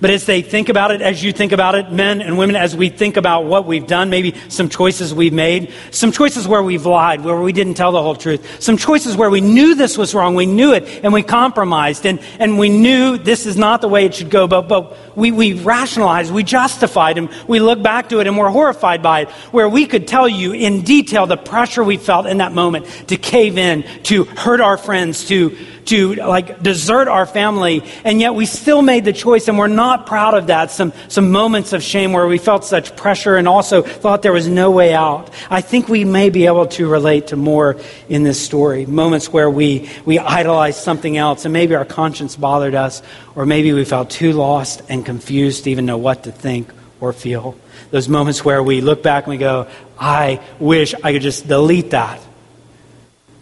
But 0.00 0.10
as 0.10 0.26
they 0.26 0.42
think 0.42 0.68
about 0.68 0.90
it, 0.90 1.00
as 1.00 1.22
you 1.22 1.32
think 1.32 1.52
about 1.52 1.74
it, 1.74 1.90
men 1.90 2.20
and 2.20 2.36
women, 2.36 2.56
as 2.56 2.76
we 2.76 2.88
think 2.88 3.16
about 3.16 3.44
what 3.44 3.66
we've 3.66 3.86
done, 3.86 4.10
maybe 4.10 4.34
some 4.48 4.68
choices 4.68 5.14
we've 5.14 5.32
made, 5.32 5.72
some 5.90 6.12
choices 6.12 6.46
where 6.46 6.62
we've 6.62 6.86
lied, 6.86 7.22
where 7.24 7.40
we 7.40 7.52
didn't 7.52 7.74
tell 7.74 7.92
the 7.92 8.02
whole 8.02 8.14
truth, 8.14 8.62
some 8.62 8.76
choices 8.76 9.16
where 9.16 9.30
we 9.30 9.40
knew 9.40 9.74
this 9.74 9.96
was 9.96 10.14
wrong, 10.14 10.34
we 10.34 10.46
knew 10.46 10.72
it, 10.72 10.84
and 11.02 11.12
we 11.12 11.22
compromised, 11.22 12.06
and, 12.06 12.20
and 12.38 12.58
we 12.58 12.68
knew 12.68 13.16
this 13.16 13.46
is 13.46 13.56
not 13.56 13.80
the 13.80 13.88
way 13.88 14.04
it 14.04 14.14
should 14.14 14.30
go, 14.30 14.46
but, 14.46 14.68
but 14.68 15.16
we, 15.16 15.32
we 15.32 15.54
rationalized, 15.54 16.32
we 16.32 16.42
justified, 16.42 17.18
and 17.18 17.30
we 17.48 17.60
look 17.60 17.82
back 17.82 18.08
to 18.10 18.20
it 18.20 18.26
and 18.26 18.36
we're 18.36 18.50
horrified 18.50 19.02
by 19.02 19.20
it, 19.20 19.30
where 19.52 19.68
we 19.68 19.86
could 19.86 20.06
tell 20.06 20.28
you 20.28 20.52
in 20.52 20.82
detail 20.82 21.26
the 21.26 21.36
pressure 21.36 21.82
we 21.82 21.96
felt 21.96 22.26
in 22.26 22.38
that 22.38 22.52
moment 22.52 22.86
to 23.08 23.16
cave 23.16 23.58
in, 23.58 23.82
to 24.02 24.24
hurt 24.24 24.60
our 24.60 24.76
friends, 24.76 25.26
to, 25.28 25.56
to 25.86 26.14
like 26.14 26.62
desert 26.62 27.08
our 27.08 27.26
family, 27.26 27.82
and 28.04 28.20
yet 28.20 28.34
we 28.34 28.46
still 28.46 28.82
made 28.82 29.04
the 29.04 29.12
choice, 29.12 29.48
and 29.48 29.58
we're 29.58 29.66
not 29.68 30.06
proud 30.06 30.34
of 30.34 30.48
that. 30.48 30.70
Some, 30.70 30.92
some 31.08 31.30
moments 31.30 31.72
of 31.72 31.82
shame 31.82 32.12
where 32.12 32.26
we 32.26 32.38
felt 32.38 32.64
such 32.64 32.96
pressure 32.96 33.36
and 33.36 33.48
also 33.48 33.82
thought 33.82 34.22
there 34.22 34.32
was 34.32 34.48
no 34.48 34.70
way 34.70 34.94
out. 34.94 35.30
I 35.50 35.60
think 35.60 35.88
we 35.88 36.04
may 36.04 36.30
be 36.30 36.46
able 36.46 36.66
to 36.66 36.88
relate 36.88 37.28
to 37.28 37.36
more 37.36 37.76
in 38.08 38.22
this 38.22 38.44
story. 38.44 38.86
Moments 38.86 39.32
where 39.32 39.50
we, 39.50 39.88
we 40.04 40.18
idolized 40.18 40.80
something 40.80 41.16
else, 41.16 41.44
and 41.44 41.52
maybe 41.52 41.74
our 41.74 41.84
conscience 41.84 42.36
bothered 42.36 42.74
us, 42.74 43.02
or 43.34 43.46
maybe 43.46 43.72
we 43.72 43.84
felt 43.84 44.10
too 44.10 44.32
lost 44.32 44.82
and 44.88 45.04
confused 45.04 45.64
to 45.64 45.70
even 45.70 45.86
know 45.86 45.98
what 45.98 46.24
to 46.24 46.32
think 46.32 46.68
or 47.00 47.12
feel. 47.12 47.56
Those 47.90 48.08
moments 48.08 48.44
where 48.44 48.62
we 48.62 48.80
look 48.80 49.02
back 49.02 49.24
and 49.24 49.30
we 49.30 49.38
go, 49.38 49.68
I 49.98 50.40
wish 50.58 50.94
I 51.02 51.12
could 51.12 51.22
just 51.22 51.46
delete 51.46 51.90
that 51.90 52.20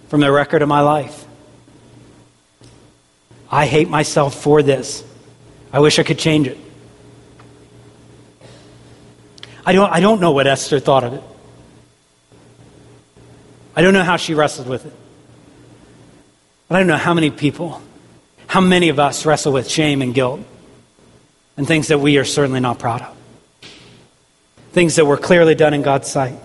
from 0.09 0.20
the 0.20 0.30
record 0.30 0.62
of 0.62 0.68
my 0.68 0.80
life. 0.80 1.24
I 3.55 3.67
hate 3.67 3.88
myself 3.88 4.35
for 4.35 4.64
this. 4.64 5.05
I 5.73 5.79
wish 5.79 6.01
I 6.01 6.03
could 6.03 6.19
change 6.19 6.49
it. 6.49 6.59
I 9.64 9.73
don't, 9.73 9.88
I 9.93 10.01
don't 10.01 10.21
know 10.21 10.33
what 10.33 10.49
Esther 10.49 10.81
thought 10.81 11.05
of 11.05 11.12
it. 11.12 11.23
I 13.77 13.83
don't 13.83 13.95
know 13.95 14.03
how 14.03 14.17
she 14.17 14.35
wrestled 14.35 14.67
with 14.67 14.87
it. 14.87 14.93
But 16.67 16.75
I 16.75 16.79
don't 16.81 16.88
know 16.88 16.97
how 16.97 17.14
many 17.14 17.31
people, 17.31 17.81
how 18.49 18.61
many 18.61 18.88
of 18.88 18.99
us 18.99 19.25
wrestle 19.25 19.53
with 19.53 19.71
shame 19.71 20.03
and 20.03 20.12
guilt 20.12 20.40
and 21.57 21.64
things 21.64 21.87
that 21.88 21.99
we 21.99 22.19
are 22.19 22.25
certainly 22.25 22.59
not 22.59 22.81
proud 22.81 23.03
of. 23.03 23.17
Things 24.73 24.97
that 24.97 25.05
were 25.05 25.17
clearly 25.17 25.55
done 25.55 25.75
in 25.75 25.83
God's 25.83 26.11
sight. 26.11 26.40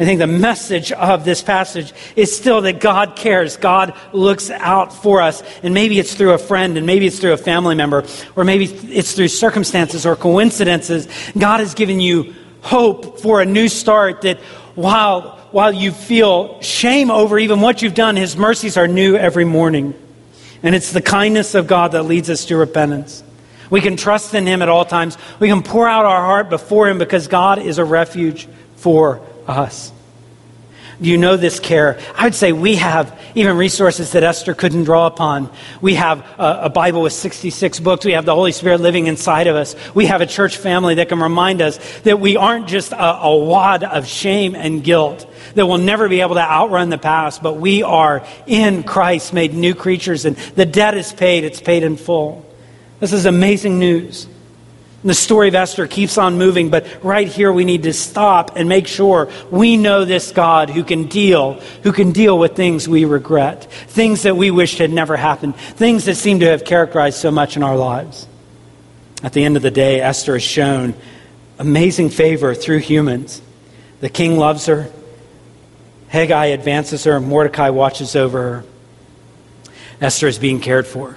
I 0.00 0.04
think 0.04 0.20
the 0.20 0.28
message 0.28 0.92
of 0.92 1.24
this 1.24 1.42
passage 1.42 1.92
is 2.14 2.34
still 2.36 2.60
that 2.62 2.78
God 2.78 3.16
cares. 3.16 3.56
God 3.56 3.94
looks 4.12 4.48
out 4.48 4.92
for 4.92 5.20
us. 5.20 5.42
And 5.64 5.74
maybe 5.74 5.98
it's 5.98 6.14
through 6.14 6.34
a 6.34 6.38
friend, 6.38 6.76
and 6.76 6.86
maybe 6.86 7.06
it's 7.06 7.18
through 7.18 7.32
a 7.32 7.38
family 7.38 7.74
member, 7.74 8.04
or 8.36 8.44
maybe 8.44 8.66
it's 8.66 9.14
through 9.14 9.26
circumstances 9.28 10.06
or 10.06 10.14
coincidences. 10.14 11.08
God 11.36 11.58
has 11.58 11.74
given 11.74 11.98
you 12.00 12.34
hope 12.60 13.20
for 13.20 13.40
a 13.40 13.44
new 13.44 13.68
start 13.68 14.22
that 14.22 14.38
while, 14.76 15.38
while 15.50 15.72
you 15.72 15.90
feel 15.90 16.60
shame 16.60 17.10
over 17.10 17.36
even 17.36 17.60
what 17.60 17.82
you've 17.82 17.94
done, 17.94 18.14
His 18.14 18.36
mercies 18.36 18.76
are 18.76 18.86
new 18.86 19.16
every 19.16 19.44
morning. 19.44 19.94
And 20.62 20.76
it's 20.76 20.92
the 20.92 21.02
kindness 21.02 21.56
of 21.56 21.66
God 21.66 21.92
that 21.92 22.04
leads 22.04 22.30
us 22.30 22.44
to 22.46 22.56
repentance. 22.56 23.24
We 23.68 23.80
can 23.80 23.96
trust 23.96 24.32
in 24.34 24.46
Him 24.46 24.62
at 24.62 24.68
all 24.68 24.84
times. 24.84 25.18
We 25.40 25.48
can 25.48 25.64
pour 25.64 25.88
out 25.88 26.04
our 26.04 26.20
heart 26.20 26.50
before 26.50 26.88
Him 26.88 26.98
because 26.98 27.26
God 27.26 27.58
is 27.58 27.78
a 27.78 27.84
refuge 27.84 28.48
for 28.76 29.20
us. 29.48 29.92
Do 31.00 31.08
you 31.08 31.16
know 31.16 31.36
this 31.36 31.60
care? 31.60 32.00
I 32.16 32.24
would 32.24 32.34
say 32.34 32.52
we 32.52 32.74
have 32.74 33.20
even 33.36 33.56
resources 33.56 34.12
that 34.12 34.24
Esther 34.24 34.52
couldn't 34.52 34.82
draw 34.82 35.06
upon. 35.06 35.48
We 35.80 35.94
have 35.94 36.20
a, 36.38 36.62
a, 36.62 36.70
Bible 36.70 37.02
with 37.02 37.12
66 37.12 37.78
books. 37.78 38.04
We 38.04 38.12
have 38.12 38.24
the 38.24 38.34
Holy 38.34 38.50
Spirit 38.50 38.80
living 38.80 39.06
inside 39.06 39.46
of 39.46 39.54
us. 39.54 39.76
We 39.94 40.06
have 40.06 40.22
a 40.22 40.26
church 40.26 40.56
family 40.56 40.96
that 40.96 41.08
can 41.08 41.20
remind 41.20 41.62
us 41.62 41.78
that 42.00 42.18
we 42.18 42.36
aren't 42.36 42.66
just 42.66 42.90
a, 42.90 43.20
a 43.20 43.36
wad 43.36 43.84
of 43.84 44.08
shame 44.08 44.56
and 44.56 44.82
guilt, 44.82 45.24
that 45.54 45.66
we'll 45.66 45.78
never 45.78 46.08
be 46.08 46.20
able 46.20 46.34
to 46.34 46.40
outrun 46.40 46.88
the 46.88 46.98
past, 46.98 47.44
but 47.44 47.54
we 47.54 47.84
are 47.84 48.26
in 48.46 48.82
Christ 48.82 49.32
made 49.32 49.54
new 49.54 49.76
creatures 49.76 50.24
and 50.24 50.36
the 50.56 50.66
debt 50.66 50.96
is 50.96 51.12
paid. 51.12 51.44
It's 51.44 51.60
paid 51.60 51.84
in 51.84 51.96
full. 51.96 52.44
This 52.98 53.12
is 53.12 53.24
amazing 53.24 53.78
news. 53.78 54.26
The 55.04 55.14
story 55.14 55.46
of 55.46 55.54
Esther 55.54 55.86
keeps 55.86 56.18
on 56.18 56.38
moving, 56.38 56.70
but 56.70 57.04
right 57.04 57.28
here 57.28 57.52
we 57.52 57.64
need 57.64 57.84
to 57.84 57.92
stop 57.92 58.56
and 58.56 58.68
make 58.68 58.88
sure 58.88 59.30
we 59.48 59.76
know 59.76 60.04
this 60.04 60.32
God 60.32 60.70
who 60.70 60.82
can 60.82 61.04
deal, 61.04 61.54
who 61.84 61.92
can 61.92 62.10
deal 62.10 62.36
with 62.36 62.56
things 62.56 62.88
we 62.88 63.04
regret, 63.04 63.70
things 63.70 64.24
that 64.24 64.36
we 64.36 64.50
wished 64.50 64.78
had 64.78 64.90
never 64.90 65.16
happened, 65.16 65.54
things 65.54 66.06
that 66.06 66.16
seem 66.16 66.40
to 66.40 66.46
have 66.46 66.64
characterized 66.64 67.18
so 67.18 67.30
much 67.30 67.56
in 67.56 67.62
our 67.62 67.76
lives. 67.76 68.26
At 69.22 69.34
the 69.34 69.44
end 69.44 69.56
of 69.56 69.62
the 69.62 69.70
day, 69.70 70.00
Esther 70.00 70.34
is 70.34 70.42
shown 70.42 70.94
amazing 71.60 72.10
favor 72.10 72.52
through 72.54 72.78
humans. 72.78 73.40
The 74.00 74.08
king 74.08 74.36
loves 74.36 74.66
her. 74.66 74.90
Hegai 76.10 76.54
advances 76.54 77.04
her, 77.04 77.20
Mordecai 77.20 77.70
watches 77.70 78.16
over 78.16 78.42
her. 78.42 78.64
Esther 80.00 80.26
is 80.26 80.40
being 80.40 80.58
cared 80.58 80.88
for. 80.88 81.16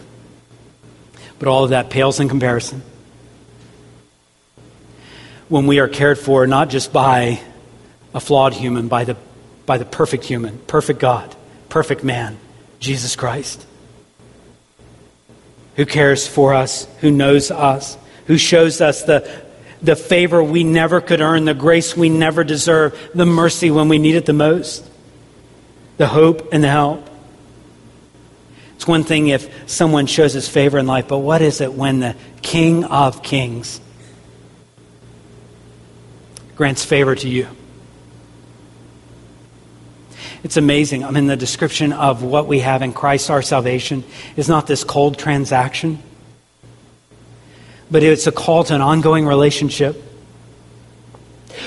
But 1.40 1.48
all 1.48 1.64
of 1.64 1.72
that 1.72 1.90
pales 1.90 2.20
in 2.20 2.30
comparison 2.30 2.84
when 5.52 5.68
we 5.68 5.80
are 5.80 5.90
cared 5.90 6.18
for 6.18 6.48
not 6.48 6.70
just 6.70 6.94
by 6.94 7.42
a 8.14 8.22
flawed 8.22 8.54
human, 8.54 8.88
by 8.88 9.04
the, 9.04 9.18
by 9.66 9.78
the 9.78 9.84
perfect 9.84 10.24
human, 10.24 10.58
perfect 10.60 11.00
God, 11.00 11.36
perfect 11.68 12.06
man, 12.06 12.38
Jesus 12.80 13.18
Christ. 13.18 13.68
who 15.76 15.86
cares 15.86 16.28
for 16.28 16.54
us, 16.54 16.88
who 17.00 17.12
knows 17.12 17.52
us, 17.52 17.98
who 18.28 18.38
shows 18.38 18.82
us 18.82 19.04
the, 19.04 19.30
the 19.82 19.96
favor 19.96 20.44
we 20.44 20.64
never 20.64 21.02
could 21.02 21.22
earn, 21.22 21.46
the 21.46 21.54
grace 21.54 21.96
we 21.96 22.10
never 22.10 22.44
deserve, 22.44 22.98
the 23.14 23.26
mercy 23.26 23.72
when 23.72 23.90
we 23.90 23.98
need 23.98 24.16
it 24.16 24.26
the 24.26 24.34
most, 24.34 24.88
the 25.98 26.08
hope 26.08 26.54
and 26.54 26.64
the 26.64 26.70
help. 26.70 27.10
It's 28.76 28.88
one 28.88 29.04
thing 29.04 29.28
if 29.28 29.70
someone 29.70 30.08
shows 30.08 30.36
us 30.36 30.48
favor 30.48 30.78
in 30.78 30.88
life, 30.88 31.08
but 31.08 31.20
what 31.20 31.42
is 31.42 31.62
it 31.62 31.74
when 31.74 32.00
the 32.00 32.16
King 32.42 32.84
of 32.84 33.22
Kings 33.22 33.80
grants 36.56 36.86
favor 36.86 37.16
to 37.16 37.28
you? 37.28 37.48
It's 40.44 40.58
amazing. 40.58 41.04
I 41.04 41.12
mean, 41.12 41.28
the 41.28 41.36
description 41.36 41.94
of 41.94 42.24
what 42.24 42.48
we 42.48 42.60
have 42.60 42.82
in 42.82 42.94
Christ, 42.94 43.30
our 43.30 43.42
salvation, 43.42 44.04
is 44.36 44.50
not 44.50 44.66
this 44.66 44.84
cold 44.84 45.18
transaction, 45.18 46.02
but 47.92 48.02
it's 48.02 48.26
a 48.26 48.32
call 48.32 48.64
to 48.66 48.76
an 48.76 48.82
ongoing 48.82 49.28
relationship 49.28 50.02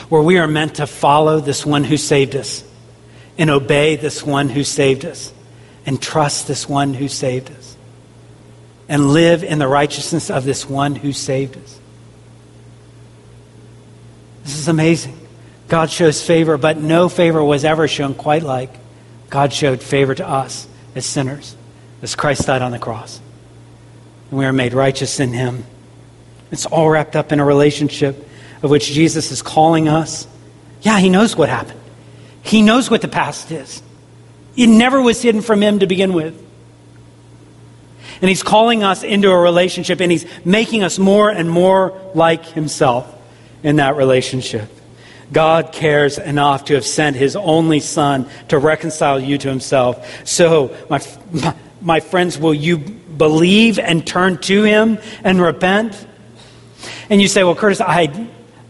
where 0.09 0.23
we 0.23 0.39
are 0.39 0.49
meant 0.49 0.77
to 0.77 0.87
follow 0.87 1.41
this 1.41 1.65
one 1.65 1.85
who 1.85 1.97
saved 1.97 2.35
us 2.35 2.65
and 3.39 3.51
obey 3.51 3.97
this 3.97 4.25
one 4.25 4.49
who 4.49 4.65
saved 4.65 5.05
us 5.05 5.33
and 5.87 6.01
trust 6.01 6.49
this 6.49 6.69
one 6.69 6.95
who 6.95 7.09
saved 7.09 7.51
us 7.51 7.77
and 8.89 9.11
live 9.11 9.45
in 9.45 9.59
the 9.59 9.69
righteousness 9.69 10.31
of 10.31 10.45
this 10.45 10.69
one 10.69 10.95
who 10.95 11.13
saved 11.13 11.57
us. 11.57 11.81
This 14.45 14.59
is 14.59 14.69
amazing. 14.69 15.19
God 15.69 15.91
shows 15.91 16.25
favor, 16.25 16.57
but 16.59 16.77
no 16.77 17.09
favor 17.09 17.43
was 17.43 17.65
ever 17.65 17.89
shown 17.89 18.15
quite 18.15 18.43
like 18.43 18.71
God 19.31 19.53
showed 19.53 19.83
favor 19.83 20.15
to 20.15 20.29
us 20.29 20.69
as 20.95 21.05
sinners, 21.05 21.57
as 22.03 22.15
Christ 22.15 22.47
died 22.47 22.63
on 22.63 22.71
the 22.71 22.79
cross. 22.79 23.21
And 24.31 24.39
we 24.39 24.45
are 24.45 24.53
made 24.53 24.75
righteous 24.75 25.19
in 25.19 25.33
Him. 25.33 25.65
It's 26.53 26.67
all 26.67 26.89
wrapped 26.89 27.17
up 27.17 27.33
in 27.33 27.41
a 27.41 27.45
relationship 27.45 28.29
of 28.63 28.71
which 28.71 28.87
Jesus 28.87 29.33
is 29.33 29.43
calling 29.43 29.89
us. 29.89 30.29
Yeah, 30.83 31.01
He 31.01 31.09
knows 31.09 31.35
what 31.35 31.49
happened, 31.49 31.81
He 32.43 32.63
knows 32.63 32.91
what 32.91 33.01
the 33.03 33.09
past 33.09 33.51
is. 33.51 33.83
It 34.57 34.69
never 34.69 35.03
was 35.03 35.21
hidden 35.21 35.41
from 35.41 35.61
Him 35.61 35.81
to 35.81 35.87
begin 35.89 36.13
with. 36.13 36.41
And 38.21 38.29
He's 38.29 38.45
calling 38.45 38.85
us 38.85 39.03
into 39.03 39.31
a 39.31 39.37
relationship, 39.37 40.01
and 40.01 40.13
He's 40.13 40.27
making 40.45 40.85
us 40.85 40.99
more 40.99 41.29
and 41.31 41.51
more 41.51 41.99
like 42.15 42.45
Himself 42.45 43.13
in 43.65 43.77
that 43.77 43.97
relationship. 43.97 44.71
God 45.33 45.73
cares 45.73 46.19
enough 46.19 46.67
to 46.67 46.75
have 46.75 46.85
sent 46.85 47.17
his 47.17 47.35
only 47.35 47.81
son 47.81 48.29
to 48.49 48.59
reconcile 48.59 49.19
you 49.19 49.39
to 49.39 49.49
himself. 49.49 50.27
So, 50.27 50.77
my, 50.89 51.01
my, 51.81 52.01
friends, 52.01 52.39
will 52.39 52.55
you 52.55 52.79
believe 52.79 53.79
and 53.79 54.07
turn 54.07 54.39
to 54.43 54.63
him 54.63 54.99
and 55.25 55.41
repent? 55.41 56.07
And 57.11 57.21
you 57.21 57.27
say, 57.27 57.43
well, 57.43 57.55
Curtis, 57.55 57.81
I, 57.81 58.29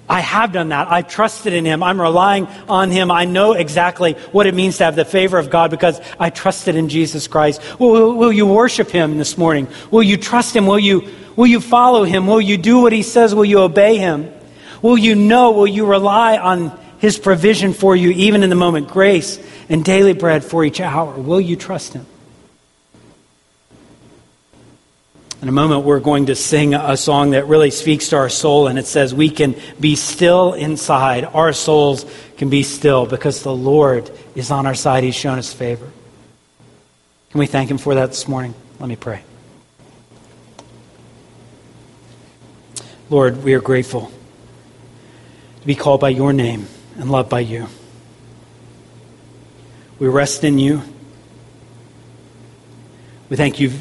I 0.08 0.20
have 0.20 0.52
done 0.52 0.68
that. 0.68 0.90
I've 0.90 1.08
trusted 1.08 1.52
in 1.52 1.64
him. 1.64 1.82
I'm 1.82 2.00
relying 2.00 2.46
on 2.68 2.90
him. 2.90 3.10
I 3.10 3.24
know 3.24 3.52
exactly 3.52 4.12
what 4.32 4.46
it 4.46 4.54
means 4.54 4.78
to 4.78 4.84
have 4.84 4.96
the 4.96 5.04
favor 5.04 5.38
of 5.38 5.50
God 5.50 5.70
because 5.70 6.00
I 6.20 6.30
trusted 6.30 6.76
in 6.76 6.88
Jesus 6.88 7.26
Christ. 7.26 7.60
Will, 7.80 7.90
will, 7.90 8.14
will 8.14 8.32
you 8.32 8.46
worship 8.46 8.90
him 8.90 9.18
this 9.18 9.36
morning? 9.36 9.68
Will 9.90 10.02
you 10.02 10.16
trust 10.16 10.54
him? 10.54 10.66
Will 10.66 10.78
you, 10.78 11.08
will 11.36 11.46
you 11.46 11.60
follow 11.60 12.04
him? 12.04 12.26
Will 12.26 12.40
you 12.40 12.56
do 12.56 12.80
what 12.80 12.92
he 12.92 13.02
says? 13.02 13.34
Will 13.34 13.44
you 13.44 13.60
obey 13.60 13.98
him? 13.98 14.33
Will 14.84 14.98
you 14.98 15.14
know? 15.14 15.52
Will 15.52 15.66
you 15.66 15.86
rely 15.86 16.36
on 16.36 16.78
His 16.98 17.18
provision 17.18 17.72
for 17.72 17.96
you, 17.96 18.10
even 18.10 18.42
in 18.42 18.50
the 18.50 18.54
moment? 18.54 18.88
Grace 18.88 19.40
and 19.70 19.82
daily 19.82 20.12
bread 20.12 20.44
for 20.44 20.62
each 20.62 20.78
hour. 20.78 21.14
Will 21.14 21.40
you 21.40 21.56
trust 21.56 21.94
Him? 21.94 22.04
In 25.40 25.48
a 25.48 25.52
moment, 25.52 25.86
we're 25.86 26.00
going 26.00 26.26
to 26.26 26.34
sing 26.34 26.74
a 26.74 26.98
song 26.98 27.30
that 27.30 27.46
really 27.46 27.70
speaks 27.70 28.10
to 28.10 28.16
our 28.16 28.28
soul, 28.28 28.66
and 28.66 28.78
it 28.78 28.84
says, 28.84 29.14
We 29.14 29.30
can 29.30 29.56
be 29.80 29.96
still 29.96 30.52
inside. 30.52 31.24
Our 31.24 31.54
souls 31.54 32.04
can 32.36 32.50
be 32.50 32.62
still 32.62 33.06
because 33.06 33.42
the 33.42 33.56
Lord 33.56 34.10
is 34.34 34.50
on 34.50 34.66
our 34.66 34.74
side. 34.74 35.02
He's 35.02 35.14
shown 35.14 35.38
us 35.38 35.50
favor. 35.50 35.90
Can 37.30 37.38
we 37.38 37.46
thank 37.46 37.70
Him 37.70 37.78
for 37.78 37.94
that 37.94 38.10
this 38.10 38.28
morning? 38.28 38.52
Let 38.80 38.90
me 38.90 38.96
pray. 38.96 39.22
Lord, 43.08 43.42
we 43.44 43.54
are 43.54 43.62
grateful 43.62 44.12
to 45.64 45.66
be 45.66 45.74
called 45.74 45.98
by 45.98 46.10
your 46.10 46.34
name 46.34 46.66
and 46.98 47.10
loved 47.10 47.30
by 47.30 47.40
you. 47.40 47.66
We 49.98 50.08
rest 50.08 50.44
in 50.44 50.58
you. 50.58 50.82
We 53.30 53.38
thank 53.38 53.60
you, 53.60 53.72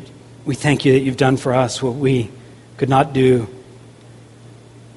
we 0.46 0.56
thank 0.56 0.86
you 0.86 0.94
that 0.94 1.00
you've 1.00 1.18
done 1.18 1.36
for 1.36 1.54
us 1.54 1.84
what 1.84 1.96
we 1.96 2.32
could 2.78 2.88
not 2.88 3.12
do 3.12 3.50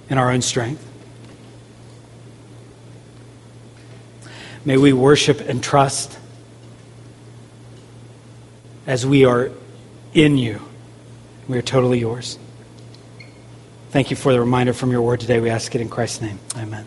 in 0.09 0.16
our 0.16 0.30
own 0.30 0.43
strength. 0.43 0.89
May 4.64 4.76
we 4.76 4.93
worship 4.93 5.41
and 5.41 5.61
trust 5.61 6.16
as 8.87 9.05
we 9.05 9.24
are 9.24 9.51
in 10.14 10.39
you. 10.39 10.62
We 11.49 11.59
are 11.59 11.62
totally 11.62 11.99
yours. 11.99 12.39
Thank 13.91 14.11
you 14.11 14.16
for 14.16 14.32
the 14.32 14.41
reminder 14.41 14.72
from 14.72 14.91
your 14.91 15.03
word 15.03 15.20
today. 15.20 15.41
We 15.41 15.51
ask 15.51 15.74
it 15.74 15.80
in 15.80 15.89
Christ's 15.89 16.22
name. 16.22 16.39
Amen. 16.57 16.87